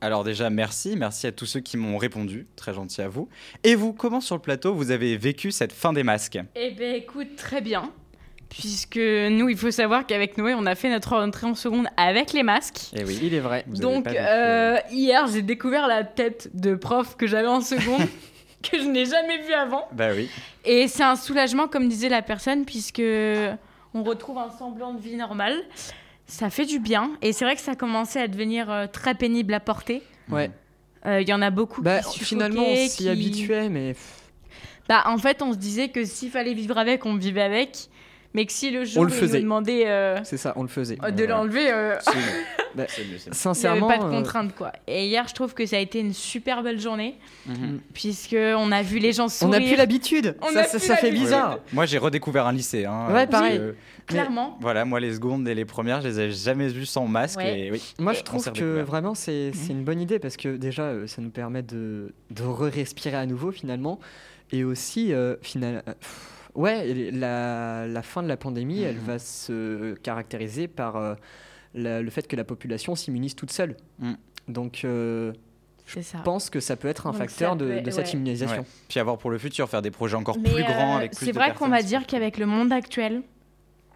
[0.00, 3.28] Alors déjà, merci, merci à tous ceux qui m'ont répondu, très gentil à vous.
[3.64, 6.38] Et vous, comment sur le plateau vous avez vécu cette fin des masques?
[6.54, 7.90] Eh ben écoute, très bien.
[8.48, 12.32] Puisque nous, il faut savoir qu'avec Noé, on a fait notre entrée en seconde avec
[12.32, 12.90] les masques.
[12.94, 13.64] Eh oui, Il est vrai.
[13.66, 18.06] vous Donc euh, hier, j'ai découvert la tête de prof que j'avais en seconde,
[18.62, 19.86] que je n'ai jamais vue avant.
[19.92, 20.30] Bah oui.
[20.64, 23.02] Et c'est un soulagement, comme disait la personne, puisque
[23.94, 25.56] on retrouve un semblant de vie normale.
[26.28, 27.12] Ça fait du bien.
[27.22, 30.02] Et c'est vrai que ça a commencé à devenir euh, très pénible à porter.
[30.30, 30.50] Ouais.
[31.04, 33.94] Euh, Il y en a beaucoup Bah, qui finalement, on s'y qui- habituait, mais
[34.88, 37.88] Bah, en fait, on se disait que s'il fallait vivre avec, on vivait avec.
[38.36, 39.38] Mais que si le jour le où ils faisait.
[39.38, 40.96] nous demandaient euh, c'est ça, on le faisait.
[40.96, 42.22] de l'enlever, euh, C'est mieux.
[42.76, 43.16] Bah, C'est mieux, c'est mieux.
[43.16, 44.70] il n'y avait Sincèrement, pas de euh, contrainte, quoi.
[44.86, 47.14] Et hier, je trouve que ça a été une super belle journée,
[47.46, 47.80] Mhm.
[47.94, 49.58] puisque on a vu les gens on sourire.
[49.60, 50.36] n'a plus l'habitude.
[50.42, 51.24] On Ça, a ça, plus ça fait l'habitude.
[51.24, 51.58] bizarre.
[51.72, 52.84] Moi, j'ai redécouvert un lycée.
[52.84, 53.58] Hein, Ouais, parce pareil.
[53.58, 53.74] que,
[54.06, 54.58] Clairement.
[54.60, 57.38] voilà, moi, les secondes et les premières, je les ai jamais vues sans masque.
[57.38, 57.58] Ouais.
[57.58, 58.84] Et oui, Moi, Et je on trouve s'est que redécouvert.
[58.84, 59.78] vraiment, c'est c'est Mhm.
[59.78, 63.52] une bonne idée parce que déjà, euh, ça nous permet de, de re-respirer à nouveau
[63.52, 63.98] finalement.
[64.52, 69.02] Et aussi, euh, final- euh, pff, ouais, la, la fin de la pandémie, elle Mhm.
[69.04, 71.14] va se caractériser par euh,
[71.74, 73.76] la- le fait que la population s'immunise toute seule.
[73.98, 74.16] Mhm.
[74.48, 75.32] Donc, euh,
[75.86, 76.18] C'est ça.
[76.18, 78.58] je pense que ça peut être un Donc, facteur ça de, cette immunisation.
[78.62, 78.66] Ouais.
[78.88, 81.26] Puis avoir pour le futur, faire des projets encore Mais plus grands euh, avec plus
[81.26, 83.22] c'est de vrai qu'on va c'est dire qu'avec le monde actuel,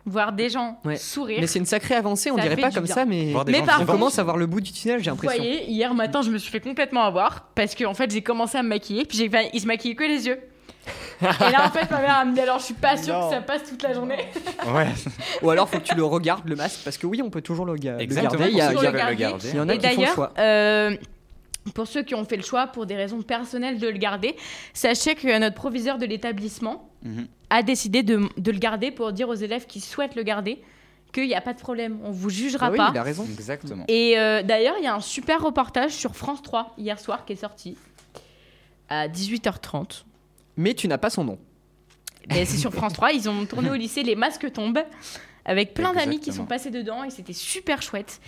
[0.07, 0.97] voir des gens Ouais.
[0.97, 1.39] sourire.
[1.41, 2.95] Mais c'est une sacrée avancée, on dirait pas comme bien.
[2.95, 5.43] ça, mais Mais par on commence à voir le bout du tunnel, j'ai Vous l'impression.
[5.43, 8.57] voyez, hier matin, je me suis fait complètement avoir parce qu'en en fait, j'ai commencé
[8.57, 10.41] à me maquiller, puis j'ai fait, il se maquillait que les yeux.
[11.23, 13.29] Et là, en fait, ma mère elle me dit alors, je suis pas sûre Non.
[13.29, 14.19] que ça passe toute la journée.
[14.75, 14.87] Ouais,
[15.43, 17.67] Ou alors, faut que tu le regardes le masque, parce que oui, on peut toujours
[17.67, 18.39] le, ga- le exactement.
[18.45, 18.51] garder.
[18.53, 19.17] Il y a- pour il y a- le garder.
[19.17, 19.49] garder.
[19.51, 20.33] il y en a Et qui font le d'ailleurs, choix.
[20.39, 20.97] euh,
[21.75, 24.35] pour ceux qui ont fait le choix pour des raisons personnelles de le garder,
[24.73, 27.27] sachez que notre proviseur de l'établissement Mhm.
[27.51, 30.61] a décidé de, de le garder pour dire aux élèves qui souhaitent le garder
[31.13, 32.91] qu'il n'y a pas de problème, on vous jugera Ah oui, pas.
[32.95, 33.25] il a raison.
[33.25, 33.85] Exactement.
[33.89, 37.33] Et euh, d'ailleurs, il y a un super reportage sur France 3 hier soir qui
[37.33, 37.77] est sorti
[38.89, 40.05] à 18h30.
[40.57, 41.39] Mais tu n'as pas son nom.
[42.35, 44.83] Et c'est sur France 3, ils ont tourné au lycée Les Masques tombent
[45.45, 48.21] avec plein d'amis qui sont passés dedans et c'était super chouette.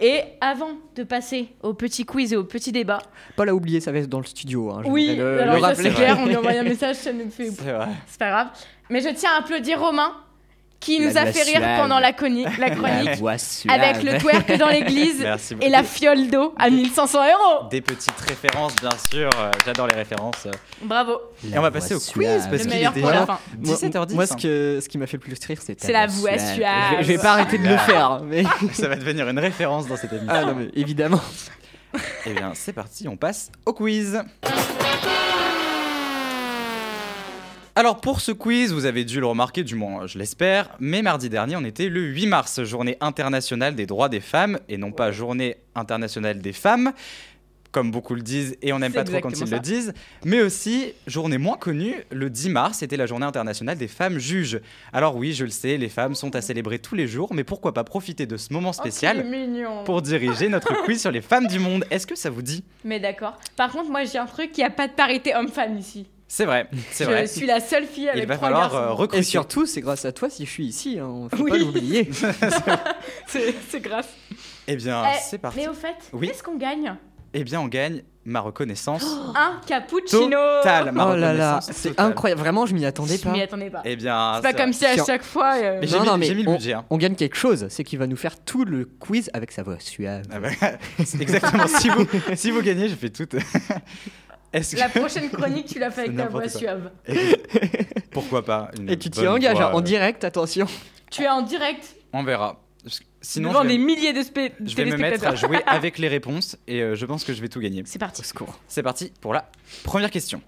[0.00, 2.98] Et avant de passer au petit quiz et au petit débat,
[3.36, 4.70] Pas l'a oublié, ça va être dans le studio.
[4.72, 5.90] hein, je oui, le, alors le ça rappeler.
[5.90, 7.88] c'est clair, on lui a envoyé un message, ça nous fait C'est vrai.
[8.06, 8.48] c'est pas grave.
[8.90, 10.12] Mais je tiens à applaudir Romain
[10.80, 11.80] qui La nous a fait rire suave.
[11.80, 13.16] pendant la, chroni- la chronique.
[13.18, 13.80] voix suave.
[13.80, 15.24] avec le twerk dans l'église
[15.60, 17.68] et la fiole d'eau à 1500 euros.
[17.70, 19.30] Des petites références, bien sûr.
[19.38, 20.46] euh, J'adore les références.
[20.82, 21.18] Bravo.
[21.50, 23.38] Et on va passer au quiz parce Le qu'il meilleur est pour déjà la fin.
[23.58, 24.14] Moi- 17h10.
[24.14, 25.86] Moi, ce, que, ce qui m'a fait le plus rire, c'était.
[25.86, 26.58] C'est la voix suave.
[26.90, 28.42] Je, vais- je vais pas arrêter de le faire, mais.
[28.74, 30.32] Ça va devenir une référence dans cette émission.
[30.34, 31.20] Ah non, mais évidemment.
[32.26, 34.20] Eh bien, c'est parti, on passe au quiz.
[37.76, 41.28] Alors pour ce quiz, vous avez dû le remarquer, du moins je l'espère, mais mardi
[41.28, 45.10] dernier on était le 8 mars, journée internationale des droits des femmes, et non pas
[45.10, 46.92] journée internationale des femmes,
[47.72, 49.92] comme beaucoup le disent, et on n'aime pas trop quand ils le disent,
[50.24, 54.60] mais aussi, journée moins connue, le 10 mars, c'était la journée internationale des femmes juges.
[54.92, 57.74] Alors oui, je le sais, les femmes sont à célébrer tous les jours, mais pourquoi
[57.74, 59.82] pas profiter de ce moment spécial Oh, mignon.
[59.82, 62.62] pour diriger notre quiz sur les femmes du monde Est-ce que ça vous dit?
[62.84, 63.36] Mais d'accord.
[63.56, 66.06] Par contre, moi j'ai un truc, il n'y a pas de parité homme-femme ici.
[66.36, 67.26] C'est vrai, c'est je vrai.
[67.28, 68.76] suis la seule fille avec Il va trois falloir garçons.
[68.88, 69.18] euh, recruter.
[69.18, 71.50] Et surtout, c'est grâce à toi si je suis ici, hein, faut Oui.
[71.52, 72.10] pas l'oublier.
[73.28, 74.06] C'est grave.
[74.66, 75.60] Eh bien, Eh, c'est parti.
[75.60, 76.26] Mais au fait, Oui.
[76.26, 76.96] qu'est-ce qu'on gagne?
[77.34, 79.04] Eh bien, on gagne ma reconnaissance.
[79.36, 80.30] Un cappuccino.
[80.62, 82.06] Totale, ma oh là là, reconnaissance c'est totale.
[82.06, 82.40] incroyable.
[82.40, 83.30] Vraiment, je m'y attendais Je pas.
[83.30, 83.82] m'y attendais pas.
[83.84, 85.54] Eh bien, C'est pas comme si à chaque fois.
[85.56, 86.72] euh, Mais j'ai Non, mis, non, mais j'ai mis le on, budget.
[86.72, 86.84] hein.
[86.90, 89.76] on gagne quelque chose, c'est qu'il va nous faire tout le quiz avec sa voix
[89.78, 90.22] suave.
[90.32, 90.48] Ah bah,
[91.04, 91.66] c'est exactement.
[91.68, 93.26] si, vous, si vous gagnez, je fais tout.
[94.54, 94.80] Est-ce que...
[94.80, 96.60] La prochaine chronique, tu l'as fait avec C'est ta n'importe voix quoi.
[96.60, 96.90] suave.
[98.10, 100.66] Pourquoi pas une Et tu t'y bonne engages voix, hein, en euh, direct, attention.
[101.10, 102.60] Tu es en direct On verra.
[103.20, 105.98] Sinon, devant je vais, des milliers de spé- je vais me mettre à jouer avec
[105.98, 107.82] les réponses et euh, je pense que je vais tout gagner.
[107.86, 108.22] C'est parti.
[108.68, 109.48] C'est parti pour la
[109.82, 110.40] première question.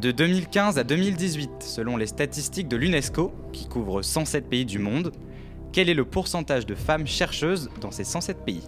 [0.00, 5.12] De 2015 à 2018, selon les statistiques de l'UNESCO, qui couvre 107 pays du monde,
[5.72, 8.62] quel est le pourcentage de femmes chercheuses dans ces 107 pays?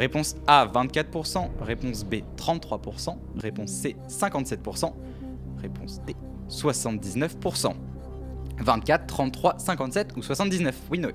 [0.00, 4.94] Réponse A 24%, réponse B 33%, réponse C 57%,
[5.60, 6.16] réponse D
[6.48, 7.74] 79%.
[8.60, 11.12] 24, 33, 57 ou 79 Oui, Noé.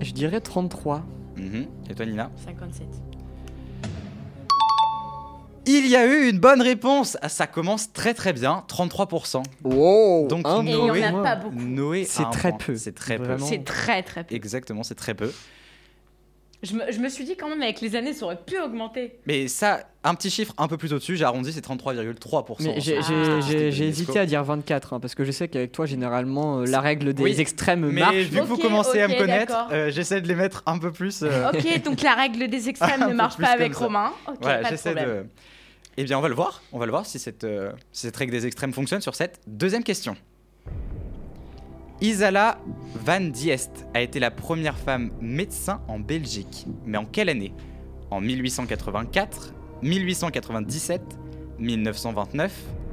[0.00, 1.02] Je dirais 33.
[1.38, 1.66] Mhm.
[1.88, 2.86] Et toi, Nina 57.
[5.64, 7.16] Il y a eu une bonne réponse.
[7.22, 9.44] Ah, ça commence très très bien, 33%.
[9.64, 11.56] Wow Donc en Noé, a pas beaucoup.
[11.56, 12.58] Noé C'est très point.
[12.58, 12.76] peu.
[12.76, 13.38] C'est très peu.
[13.38, 14.34] C'est très très peu.
[14.34, 15.32] Exactement, c'est très peu.
[16.62, 19.18] Je me, je me suis dit quand même avec les années, ça aurait pu augmenter.
[19.26, 22.56] Mais ça, un petit chiffre un peu plus au-dessus, j'ai arrondi, c'est 33,3%.
[22.64, 23.84] Mais j'ai Ah.
[23.84, 27.12] hésité à dire 24, hein, parce que je sais qu'avec toi, généralement, euh, la règle
[27.12, 28.14] des Oui, extrêmes Mais marche.
[28.16, 31.22] vu que vous commencez à me connaître, euh, j'essaie de les mettre un peu plus.
[31.22, 33.84] euh, Ok, donc la règle des extrêmes ne marche pas avec ça.
[33.84, 34.12] Romain.
[34.26, 35.22] Ok, voilà, pas de j'essaie problème.
[35.24, 35.26] de.
[35.98, 36.62] Eh bien, on va le voir.
[36.72, 39.40] On va le voir si cette, euh, si cette règle des extrêmes fonctionne sur cette
[39.46, 40.16] deuxième question.
[42.00, 42.58] Isala
[42.94, 46.66] Van Diest a été la première femme médecin en Belgique.
[46.84, 47.54] Mais en quelle année?
[48.10, 51.02] En 1884, 1897,
[51.58, 52.52] 1929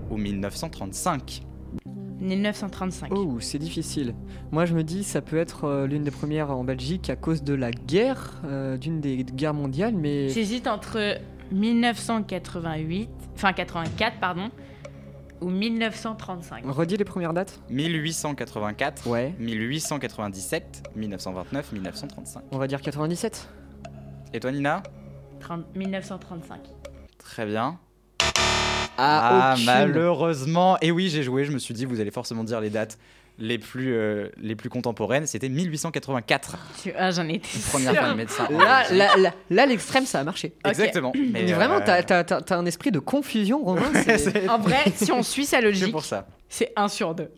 [0.09, 1.43] ou 1935
[2.21, 3.11] 1935.
[3.11, 4.15] Oh, c'est difficile.
[4.53, 7.43] Moi, je me dis, ça peut être euh, l'une des premières en Belgique à cause
[7.43, 10.29] de la guerre, euh, d'une des guerres mondiales, mais.
[10.29, 11.17] J'hésite entre
[11.51, 14.49] 1988, enfin 84, pardon,
[15.43, 16.63] ou 1935.
[16.67, 19.33] Redis les premières dates 1884, Ouais.
[19.39, 22.43] 1897, 1929, 1935.
[22.51, 23.47] On va dire 97
[24.33, 24.81] Et toi, Nina?
[25.41, 26.59] 30 1935.
[27.17, 27.77] Très bien.
[28.97, 29.65] Ah, aucune.
[29.65, 30.77] malheureusement.
[30.81, 32.97] Et oui, j'ai joué, je me suis dit, vous allez forcément dire les dates
[33.39, 35.25] les plus, euh, les plus contemporaines.
[35.27, 36.57] C'était 1884.
[36.83, 37.41] Tu- Ah, j'en étais
[37.71, 38.47] Première femme médecin.
[38.49, 38.97] Là, Belgique.
[38.97, 40.53] là, là, là, l'extrême, ça a marché.
[40.65, 41.11] Exactement.
[41.15, 43.81] Mais, Mais vraiment, euh, t'as t'as- t'as- t'as un esprit de confusion, Romain.
[44.05, 46.27] c'est- c'est En vrai, si on suit sa c'est logique, pour ça.
[46.49, 47.31] c'est 1 sur 2.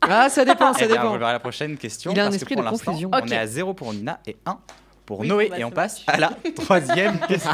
[0.00, 1.12] Ah, ça dépend, ça Eh bien, on dépend.
[1.12, 2.12] va voir la prochaine question.
[2.12, 3.10] Il a un parce que esprit de confusion.
[3.12, 4.58] On est à 0 pour Nina et 1
[5.06, 5.48] pour Oui, Noé.
[5.48, 7.50] bah, et ça on passe à la troisième question.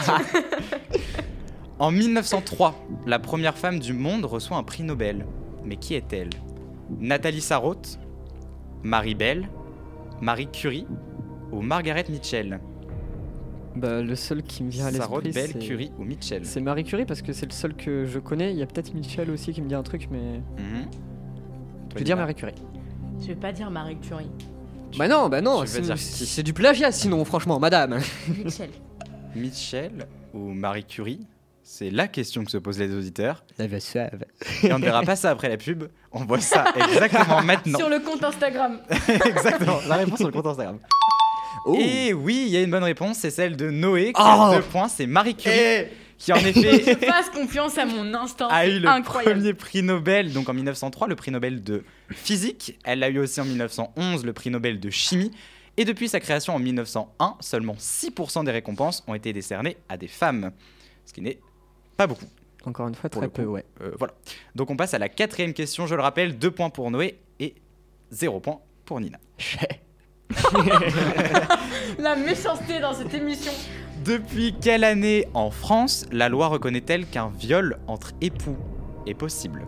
[1.78, 2.74] En 1903,
[3.06, 5.26] la première femme du monde reçoit un prix Nobel.
[5.64, 6.30] Mais qui est-elle?
[6.98, 7.98] Nathalie Sarraute,
[8.82, 9.48] Marie Bell,
[10.20, 10.86] Marie Curie
[11.52, 12.60] ou Margaret Mitchell
[13.76, 16.84] Bah, le seul qui me vient à l'esprit, Bell, c'est- Curie ou Mitchell c'est Marie
[16.84, 18.52] Curie parce que c'est le seul que je connais.
[18.52, 20.38] Il y a peut-être Michel aussi qui me dit un truc, mais.
[20.58, 20.86] Mhm.
[21.90, 22.54] Je vais dire Marie Curie.
[23.20, 24.30] Je vais pas dire Marie Curie.
[24.98, 25.96] Bah non, bah non, c'est dire
[26.44, 27.98] du plagiat sinon, franchement, madame.
[28.44, 28.70] Michel.
[29.36, 31.26] Mitchell ou Marie Curie
[31.70, 33.44] C'est la question que se posent les auditeurs.
[33.58, 35.84] Et on ne verra pas ça après la pub.
[36.12, 37.78] On voit ça exactement maintenant.
[37.78, 38.80] Sur le compte Instagram.
[39.26, 39.78] exactement.
[39.86, 40.78] La réponse sur le compte Instagram.
[41.66, 41.76] Oh.
[41.78, 43.18] Et oui, il y a une bonne réponse.
[43.18, 44.22] C'est celle de Noé qui Oh.
[44.22, 44.88] a deux points.
[44.88, 48.48] C'est Marie Curie qui en effet Je fasse confiance à mon instinct.
[48.50, 49.34] a eu le incroyable.
[49.36, 52.78] premier prix Nobel, donc en 1903, le prix Nobel de physique.
[52.82, 55.32] Elle a eu aussi en 1911 le prix Nobel de chimie.
[55.76, 60.08] Et depuis sa création en 1901, seulement 6% des récompenses ont été décernées à des
[60.08, 60.50] femmes.
[61.04, 61.38] Ce qui n'est
[61.98, 62.24] pas beaucoup.
[62.64, 63.64] Encore une fois, très peu, ouais.
[63.82, 64.14] Euh, voilà.
[64.54, 65.86] Donc on passe à la quatrième question.
[65.86, 67.54] Je le rappelle, 2 points pour Noé et
[68.10, 69.18] 0 points pour Nina.
[71.98, 73.52] La méchanceté dans cette émission.
[74.04, 78.56] Depuis quelle année en France la loi reconnaît-elle qu'un viol entre époux
[79.06, 79.66] est possible?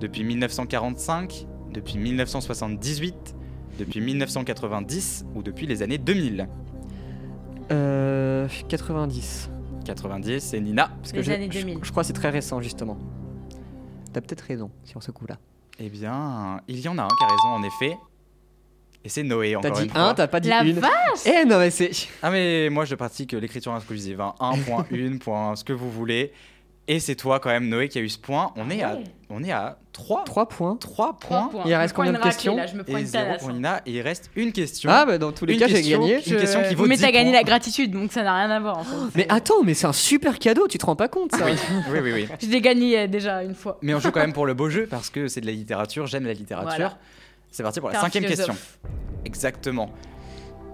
[0.00, 3.34] Depuis 1945, depuis 1978,
[3.78, 6.48] depuis 1990 ou depuis les années 2000
[7.70, 9.50] Euh, 90.
[9.84, 10.88] 90, c'est Nina.
[11.00, 11.78] Parce que Les je, années je- 2000.
[11.82, 12.98] Je, crois que c'est très récent, justement.
[14.12, 15.38] T'as peut-être raison sur ce coup-là.
[15.78, 17.96] Eh bien, il y en a un qui a raison en effet.
[19.06, 20.00] Et c'est Noé T'as encore dit une fois.
[20.00, 20.78] un, t'as pas dit La une.
[20.78, 20.90] vache
[21.26, 21.90] Eh non, mais c'est.
[22.22, 24.20] Ah mais moi je pratique l'écriture inclusive.
[24.20, 24.34] Hein.
[24.40, 26.32] Un point, une point, ce que vous voulez.
[26.86, 28.52] Et c'est toi quand même Noé qui a eu ce point.
[28.56, 29.04] On est à, ouais.
[29.30, 30.76] on est à 3, 3 points.
[30.76, 31.48] 3 Trois points.
[31.48, 31.62] points.
[31.64, 33.42] Il reste combien de questions là, Je me prends Et une 0 talasse.
[33.42, 33.80] pour Nina.
[33.86, 34.90] Et il reste une question.
[34.92, 36.16] Ah, bah dans tous les Une cas, j'ai gagné.
[36.16, 37.38] Une question qui vaut Vous mettez 10 à gagner points.
[37.40, 38.96] la gratitude, donc ça n'a rien à voir en fait.
[39.14, 41.52] Mais attends, mais c'est un super cadeau, tu te rends pas compte ça Oui,
[41.90, 42.12] oui, oui.
[42.12, 42.28] oui.
[42.42, 43.78] Je l'ai gagné euh, déjà une fois.
[43.80, 46.06] Mais on joue quand même pour le beau jeu parce que c'est de la littérature.
[46.06, 46.68] J'aime la littérature.
[46.76, 46.98] Voilà.
[47.50, 48.54] C'est parti pour la cinquième question.
[49.24, 49.88] Exactement.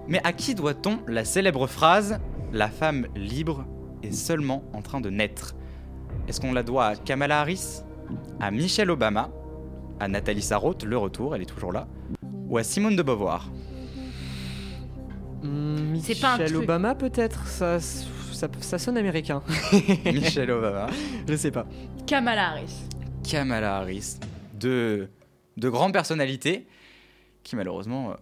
[0.08, 2.18] Mais à qui doit-on la célèbre phrase
[2.52, 3.64] La femme libre
[4.02, 5.54] est seulement en train de naître?
[6.28, 7.82] Est-ce qu'on la doit à Kamala Harris
[8.40, 9.30] À Michelle Obama
[9.98, 11.86] À Nathalie Sarraute, le retour, elle est toujours là
[12.48, 13.48] Ou à Simone de Beauvoir?
[16.02, 16.62] C'est pas un Michelle truc.
[16.62, 17.46] Obama peut-être?
[17.46, 19.42] Ça, ça, ça sonne américain.
[20.04, 20.86] Michelle Obama.
[21.28, 21.66] Je sais pas.
[22.06, 22.74] Kamala Harris.
[23.28, 24.16] Kamala Harris.
[24.54, 25.08] Deux,
[25.56, 26.66] de grandes personnalités
[27.42, 28.14] qui malheureusement euh,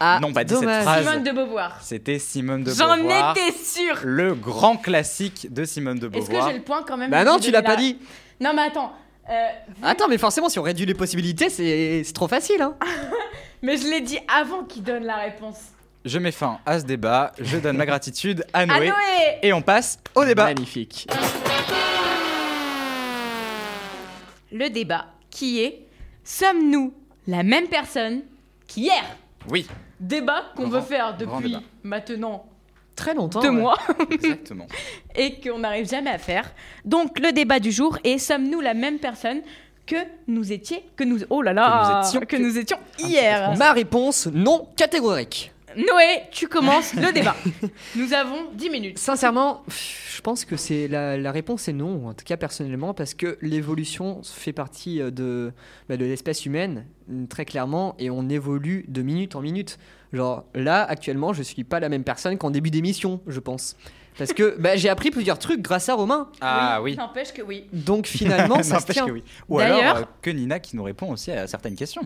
[0.00, 0.74] Ah, n'ont pas dit dommage.
[0.74, 1.06] cette phrase.
[1.06, 1.78] Simone de Beauvoir.
[1.82, 3.36] C'était Simone de J'en Beauvoir.
[3.36, 3.98] étais sûre.
[4.04, 6.48] Le grand classique de Simone de Est-ce que Beauvoir.
[6.50, 7.98] j'ai le point quand même Bah non, tu l'as pas dit.
[8.40, 8.92] Non mais attends.
[9.30, 9.48] euh,
[9.82, 12.60] Attends, mais forcément, si on réduit les possibilités, c'est c'est trop facile.
[12.62, 12.74] Hein.
[13.62, 15.56] mais je l'ai dit avant qu'il donne la réponse.
[16.04, 18.94] Je mets fin à ce débat, je donne ma gratitude à Ah Noé, Noé
[19.42, 20.44] et on passe au débat.
[20.44, 21.08] Magnifique.
[24.52, 25.82] Le débat qui est
[26.24, 26.92] Sommes-nous
[27.28, 28.22] la même personne
[28.66, 29.04] qu'hier?
[29.48, 29.66] Oui,
[30.00, 32.44] Débat qu'on veut faire depuis maintenant
[32.94, 33.40] Très longtemps.
[33.40, 33.54] deux ouais.
[33.54, 33.76] mois
[34.10, 34.66] exactement.
[35.14, 36.50] et qu'on n'arrive jamais à faire.
[36.84, 39.42] Donc le débat du jour est Sommes-nous la même personne
[39.86, 43.54] que nous étions que nous oh là là Que nous étions- que nous étions hier?
[43.56, 45.52] Ma réponse, non catégorique.
[45.76, 47.36] Noé, tu commences le débat.
[47.96, 48.98] Nous avons 10 minutes.
[48.98, 53.14] Sincèrement, je pense que c'est la, la réponse est non, en tout cas personnellement, parce
[53.14, 55.52] que l'évolution fait partie euh, de,
[55.88, 59.78] bah, de l'espèce humaine, mm, très clairement, et on évolue de minute en minute.
[60.12, 63.76] Genre là, actuellement, je suis pas la même personne qu'en début d'émission, je pense.
[64.16, 66.30] Parce que bah, j'ai appris plusieurs trucs grâce à Romain.
[66.40, 66.96] Ah oui.
[66.96, 67.66] N'empêche que oui.
[67.74, 69.06] Donc finalement, ça se N'empêche tient.
[69.06, 69.24] que oui.
[69.50, 72.02] Ou alors D'ailleurs- euh, que Nina qui nous répond aussi à certaines questions.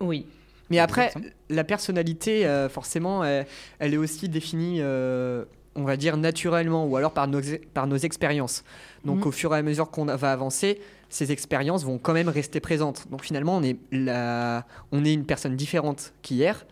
[0.00, 0.26] Oui.
[0.70, 1.32] Mais après, Exactement.
[1.50, 3.46] la personnalité, euh, forcément, elle,
[3.78, 5.44] elle est aussi définie, euh,
[5.74, 7.40] on va dire, naturellement, ou alors par nos,
[7.74, 8.64] par nos expériences.
[9.04, 9.26] Donc Mhm.
[9.28, 13.08] au fur et à mesure qu'on va avancer, ces expériences vont quand même rester présentes.
[13.10, 14.66] Donc finalement, on est, la...
[14.90, 16.66] on est une personne différente qu'hier,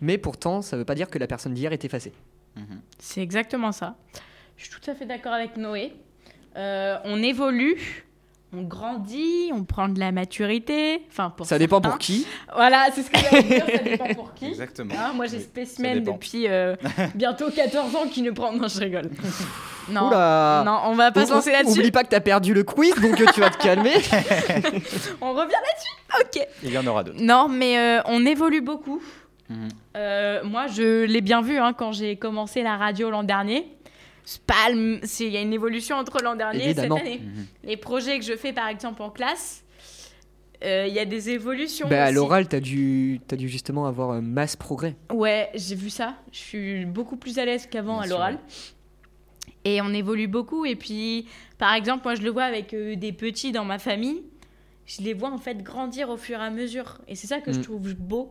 [0.00, 2.12] mais pourtant, ça ne veut pas dire que la personne d'hier est effacée.
[2.56, 2.80] Mhm.
[3.00, 3.96] C'est exactement ça.
[4.56, 5.92] Je suis tout à fait d'accord avec Noé.
[6.56, 7.76] Euh, on évolue,
[8.56, 11.02] on grandit, on prend de la maturité.
[11.08, 12.26] Enfin, pour ça dépend pour qui.
[12.54, 14.46] Voilà, c'est ce que j'allais dire, ça dépend pour qui.
[14.46, 14.94] Exactement.
[14.98, 16.74] Hein, moi, j'ai Oui, spécimen depuis euh,
[17.14, 18.52] bientôt 14 ans qui ne prend.
[18.52, 19.10] Non, je rigole.
[19.88, 20.62] Non, Oula.
[20.64, 21.78] non, on va pas se lancer là-dessus.
[21.78, 23.94] Oublie pas que tu as perdu le quiz, donc euh, tu vas te calmer.
[25.20, 26.20] On revient là-dessus.
[26.20, 26.46] Ok.
[26.62, 27.20] Il y en aura d'autres.
[27.20, 29.00] Non, mais euh, on évolue beaucoup.
[29.48, 29.68] Mhm.
[29.96, 33.66] Euh, moi, je l'ai bien vu hein, quand j'ai commencé la radio l'an dernier.
[34.32, 36.98] C'est pas Il y a une évolution entre l'an dernier Évidemment.
[36.98, 37.18] et cette année.
[37.18, 37.46] Mhm.
[37.64, 39.64] Les projets que je fais, par exemple, en classe,
[40.62, 41.88] euh, il y a des évolutions.
[41.88, 44.94] bah, à l'oral, tu as, dû as dû justement avoir un masse progrès.
[45.12, 46.14] Ouais, j'ai vu ça.
[46.30, 48.38] Je suis beaucoup plus à l'aise qu'avant à l'oral.
[49.64, 50.64] Et on évolue beaucoup.
[50.64, 51.26] Et puis,
[51.58, 54.22] par exemple, moi, je le vois avec euh, des petits dans ma famille.
[54.86, 56.98] Je les vois en fait grandir au fur et à mesure.
[57.08, 57.62] Et c'est ça que je Mm.
[57.62, 58.30] trouve beau.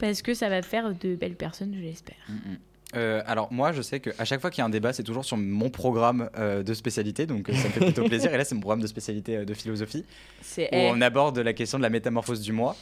[0.00, 2.16] Parce que ça va faire de belles personnes, je l'espère.
[2.28, 2.58] Mhm.
[2.94, 5.24] Euh, alors moi je sais qu'à chaque fois qu'il y a un débat c'est toujours
[5.24, 7.26] sur mon programme euh, de spécialité.
[7.26, 8.32] Donc euh, ça me fait plutôt plaisir.
[8.32, 10.04] Et là c'est mon programme de spécialité euh, de philosophie.
[10.42, 12.76] C'est où on aborde la question de la métamorphose du moi.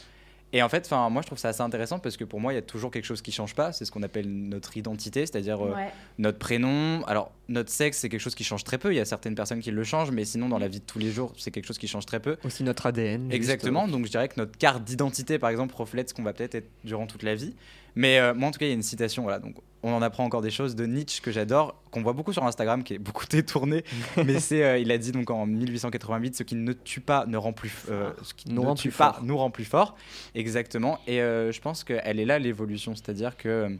[0.53, 2.59] Et en fait moi je trouve ça assez intéressant parce que pour moi il y
[2.59, 3.73] a toujours quelque chose qui change pas.
[3.73, 5.89] C'est ce qu'on appelle notre identité c'est-à-dire euh, Ouais.
[6.19, 7.03] notre prénom.
[7.07, 8.93] Alors notre sexe c'est quelque chose qui change très peu.
[8.93, 10.99] Il y a certaines personnes qui le changent mais sinon dans la vie de tous
[10.99, 12.37] les jours c'est quelque chose qui change très peu.
[12.45, 13.23] Aussi notre ADN.
[13.23, 16.31] juste, Exactement, donc je dirais que notre carte d'identité, par exemple, reflète ce qu'on va
[16.31, 17.53] peut-être être durant toute la vie.
[17.95, 20.01] Mais euh, moi, en tout cas, il y a une citation, voilà, donc on en
[20.01, 22.99] apprend encore des choses de Nietzsche que j'adore, qu'on voit beaucoup sur Instagram, qui est
[22.99, 23.83] beaucoup détourné.
[24.25, 27.37] mais c'est, euh, il a dit donc en 1888, ce qui ne tue pas ne
[27.37, 29.23] rend plus, euh, ce qui Nous ne rend tue plus pas fort.
[29.23, 29.95] nous rend plus fort.
[30.33, 30.99] Exactement.
[31.07, 33.77] Et euh, je pense qu'elle est là l'évolution, c'est-à-dire que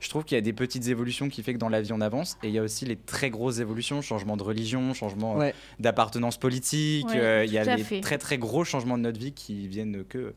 [0.00, 2.00] je trouve qu'il y a des petites évolutions qui fait que dans la vie on
[2.00, 5.54] avance, et il y a aussi les très grosses évolutions, changement de religion, changement Ouais.
[5.80, 7.08] d'appartenance politique.
[7.08, 8.00] Ouais, euh, il y a les fait.
[8.00, 10.34] très très gros changements de notre vie qui viennent que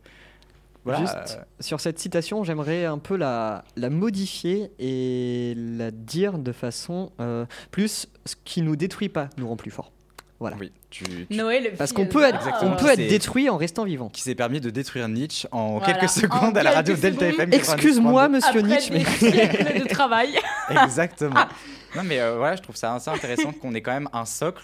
[0.84, 6.40] Voilà, Juste euh, sur cette citation, j'aimerais un peu la, la modifier et la dire
[6.40, 9.92] de façon euh, plus ce qui nous détruit pas nous rend plus fort.
[10.40, 10.58] Voilà.
[10.60, 12.72] Oui, tu, Noé, le Parce qu'on peut être, Exactement.
[12.72, 14.10] on peut être C'est- détruit en restant vivant.
[14.10, 15.94] qui s'est permis de détruire Nietzsche en Voilà.
[15.94, 17.28] quelques secondes En à la radio Delta.
[17.28, 17.54] FM.
[17.54, 18.32] Excuse-moi, 90.2.
[18.32, 18.92] monsieur Après Nietzsche,
[19.72, 20.30] mais de travail.
[20.84, 21.36] Exactement.
[21.96, 24.64] Non, mais euh, voilà, je trouve ça assez intéressant qu'on ait quand même un socle.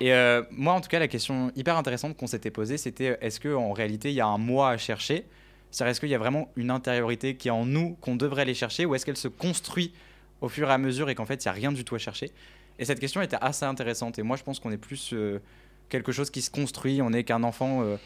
[0.00, 3.38] Et euh, moi, en tout cas, la question hyper intéressante qu'on s'était posée, c'était est-ce
[3.40, 5.26] qu'en réalité, il y a un moi à chercher?
[5.70, 8.54] C'est-à-dire, est-ce qu'il y a vraiment une intériorité qui est en nous qu'on devrait aller
[8.54, 9.92] chercher ou est-ce qu'elle se construit
[10.40, 11.98] au fur et à mesure et qu'en fait, il n'y a rien du tout à
[11.98, 12.30] chercher?
[12.78, 14.18] Et cette question était assez intéressante.
[14.18, 15.40] Et moi, je pense qu'on est plus euh,
[15.88, 17.02] quelque chose qui se construit.
[17.02, 17.82] On n'est qu'un enfant.
[17.82, 17.96] euh,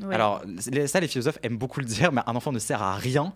[0.00, 0.14] Ouais.
[0.14, 0.42] Alors,
[0.86, 3.32] ça, les philosophes aiment beaucoup le dire, mais un enfant ne sert à rien.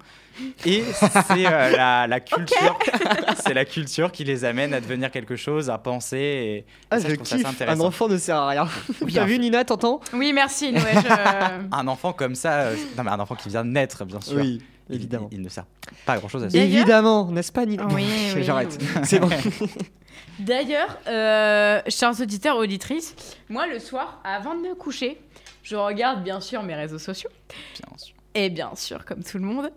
[0.65, 2.79] Et c'est euh, la, la culture,
[3.45, 6.17] c'est la culture qui les amène à devenir quelque chose, à penser.
[6.19, 7.69] Et, et ah, ça, je trouve ça assez kiffe.
[7.69, 8.69] Un enfant ne sert à rien.
[9.01, 10.01] Oui, T'as vu Nina, t'entends?
[10.13, 10.83] Oui, merci Noé.
[10.95, 14.21] je- Un enfant comme ça, euh, non mais un enfant qui vient de naître, bien
[14.21, 14.37] sûr.
[14.39, 15.29] Oui, Il- évidemment.
[15.33, 15.65] Il, il ne sert
[16.07, 16.57] pas à grand chose à ça.
[16.59, 17.87] Évidemment, n'est-ce pas Nina?
[17.91, 18.79] Oui, oui, J'arrête.
[18.81, 18.87] oui.
[19.05, 19.29] C'est bon.
[20.39, 23.15] D'ailleurs, euh, chers auditeurs auditrices,
[23.49, 25.21] moi le soir, avant de me coucher,
[25.63, 27.31] je regarde bien sûr mes réseaux sociaux.
[27.79, 28.15] Bien sûr.
[28.35, 29.71] Et bien sûr, comme tout le monde.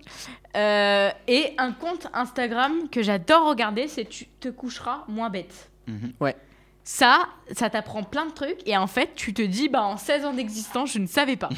[0.56, 5.70] Euh, et un compte Instagram que j'adore regarder, c'est Tu te coucheras moins bête.
[5.88, 6.14] Mhm.
[6.20, 6.36] Ouais.
[6.84, 10.26] Ça, ça t'apprend plein de trucs et en fait, tu te dis, bah en 16
[10.26, 11.50] ans d'existence, je ne savais pas.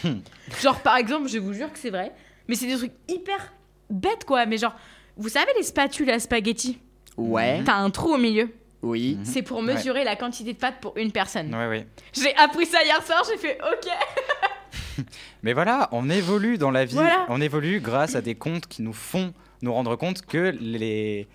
[0.62, 2.14] genre, par exemple, je vous jure que c'est vrai,
[2.48, 3.54] mais c'est des trucs hyper
[3.90, 4.46] bêtes quoi.
[4.46, 4.76] Mais genre,
[5.18, 6.80] vous savez les spatules à spaghetti
[7.18, 7.62] Ouais.
[7.66, 8.50] T'as un trou au milieu.
[8.84, 9.18] Oui.
[9.24, 11.54] C'est pour mesurer la quantité de pâtes pour une personne.
[11.54, 11.88] Ouais, ouais.
[12.14, 15.06] J'ai appris ça hier soir, j'ai fait OK.
[15.44, 16.96] Mais voilà, on évolue dans la vie.
[16.96, 17.26] Voilà.
[17.30, 21.28] On évolue grâce à des comptes qui nous font nous rendre compte que les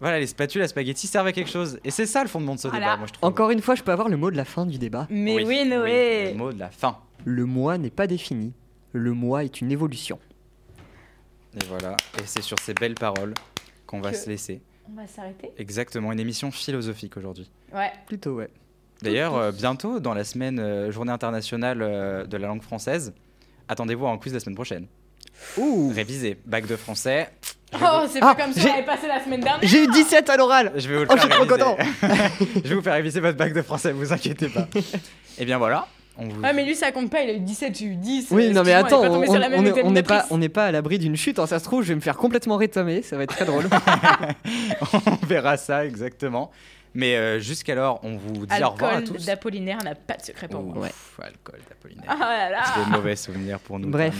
[0.00, 1.78] voilà les spatules à spaghetti servent à quelque chose.
[1.84, 2.86] Et c'est ça le fondement de ce Voilà.
[2.86, 3.28] débat, moi je trouve.
[3.28, 5.06] Encore une fois, je peux avoir le mot de la fin du débat.
[5.10, 6.34] Mais oui, le Noé.
[6.34, 6.98] mot de la fin.
[7.24, 8.52] Le moi n'est pas défini.
[8.92, 10.18] Le moi est une évolution.
[11.54, 11.96] Et voilà.
[12.18, 13.34] Et c'est sur ces belles paroles
[13.86, 14.60] qu'on va Que- se laisser.
[14.90, 15.50] On va s'arrêter.
[15.58, 17.50] Exactement, une émission philosophique aujourd'hui.
[17.74, 17.90] Ouais.
[18.06, 18.48] Plutôt, ouais.
[19.02, 23.12] D'ailleurs, euh, bientôt, dans la semaine euh, Journée internationale euh, de la langue française,
[23.68, 24.86] attendez-vous à un quiz la semaine prochaine.
[25.56, 25.92] Ouh.
[25.94, 27.30] Révisé, bac de français.
[27.72, 29.40] Je vais Oh, vous- c'est pas Ah, comme si j'ai- on avait passé la semaine
[29.40, 29.60] dernière.
[29.68, 30.72] J'ai eu 17 à l'oral.
[30.76, 32.60] Je vais vous le Oh, faire je suis trop réviser.
[32.64, 34.68] je vais vous faire réviser votre bac de français, vous inquiétez pas.
[35.38, 35.88] Et bien voilà,
[36.18, 36.40] on vous...
[36.42, 38.28] Ouais, mais lui, ça compte pas, il a eu 17, j'ai eu 10.
[38.30, 40.98] Oui, non mais attends, on on on on n'est pas, on n'est pas à l'abri
[40.98, 41.38] d'une chute.
[41.38, 43.02] hein, Ça se trouve, je vais me faire complètement rétamer.
[43.02, 43.64] Ça va être très drôle.
[45.22, 46.50] on verra ça exactement.
[46.94, 49.26] Mais euh, jusqu'alors, on vous dit au revoir à Alcool tous.
[49.26, 50.86] d'Apollinaire n'a pas de secret pour moi.
[50.86, 52.04] Ouf, alcool d'Apollinaire.
[52.08, 52.84] Ah là là.
[52.84, 53.88] Des mauvais souvenirs pour nous.
[53.88, 54.14] Bref.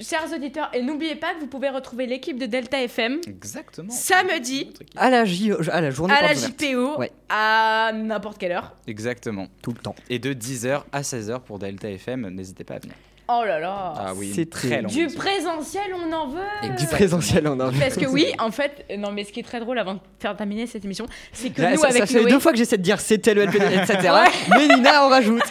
[0.00, 3.90] chers auditeurs, et n'oubliez pas que vous pouvez retrouver l'équipe de Delta FM Exactement.
[3.90, 5.52] samedi à la, J...
[5.70, 6.34] à la journée à la.
[6.34, 7.10] JPO Ouais.
[7.28, 8.74] à n'importe quelle heure.
[8.86, 9.46] Exactement.
[9.62, 9.94] Tout le temps.
[10.08, 12.94] Et de 10h à 16h pour Delta FM, n'hésitez pas à venir.
[13.26, 13.94] Oh là là.
[13.96, 16.76] Ah oui, C'était très longue Du présentiel, on en veut.
[16.76, 17.78] Du présentiel en envie.
[17.80, 20.36] Parce que oui, en fait, non mais ce qui est très drôle avant de faire
[20.36, 22.58] terminer cette émission, c'est que Là, nous ça, avec ça fait Noé, deux fois que
[22.58, 23.98] j'essaie de dire c'était le LPD, etc.
[24.12, 24.30] Ouais.
[24.50, 25.42] Mais Nina en rajoute.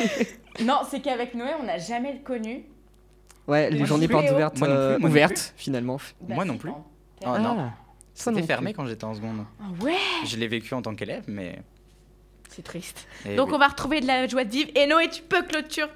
[0.60, 2.64] non, c'est qu'avec Noé, on n'a jamais connu.
[3.46, 5.96] Ouais, les journées non portes ouvertes, Moi non plus, euh, moi non ouvertes finalement.
[6.20, 6.70] Bah, Moi non plus.
[7.26, 7.72] Oh non, Ah,
[8.14, 8.76] ça c'était non fermé plus.
[8.76, 9.44] quand j'étais en seconde.
[9.60, 9.94] Ah ouais,
[10.26, 11.58] Je l'ai vécu en tant qu'élève, mais.
[12.50, 13.06] c'est triste.
[13.26, 13.54] Eh Donc oui.
[13.54, 15.88] on va retrouver de la joie de vivre et Noé, tu peux clôturer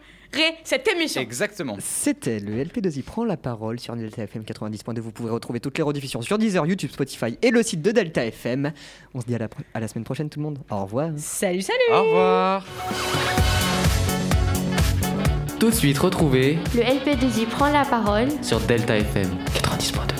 [0.64, 1.20] cette émission.
[1.20, 1.76] Exactement.
[1.80, 5.00] C'était le LP2I prend la parole sur Delta FM 90.2.
[5.00, 8.24] Vous pouvez retrouver toutes les rediffusions sur Deezer, YouTube, Spotify et le site de Delta
[8.24, 8.72] FM.
[9.14, 10.58] On se dit à la, à la semaine prochaine tout le monde.
[10.70, 11.10] Au revoir.
[11.16, 11.78] Salut, salut.
[11.92, 12.66] Au revoir.
[15.58, 20.17] Tout de suite, retrouvez Le LP2I prend la parole sur Delta FM 90.2.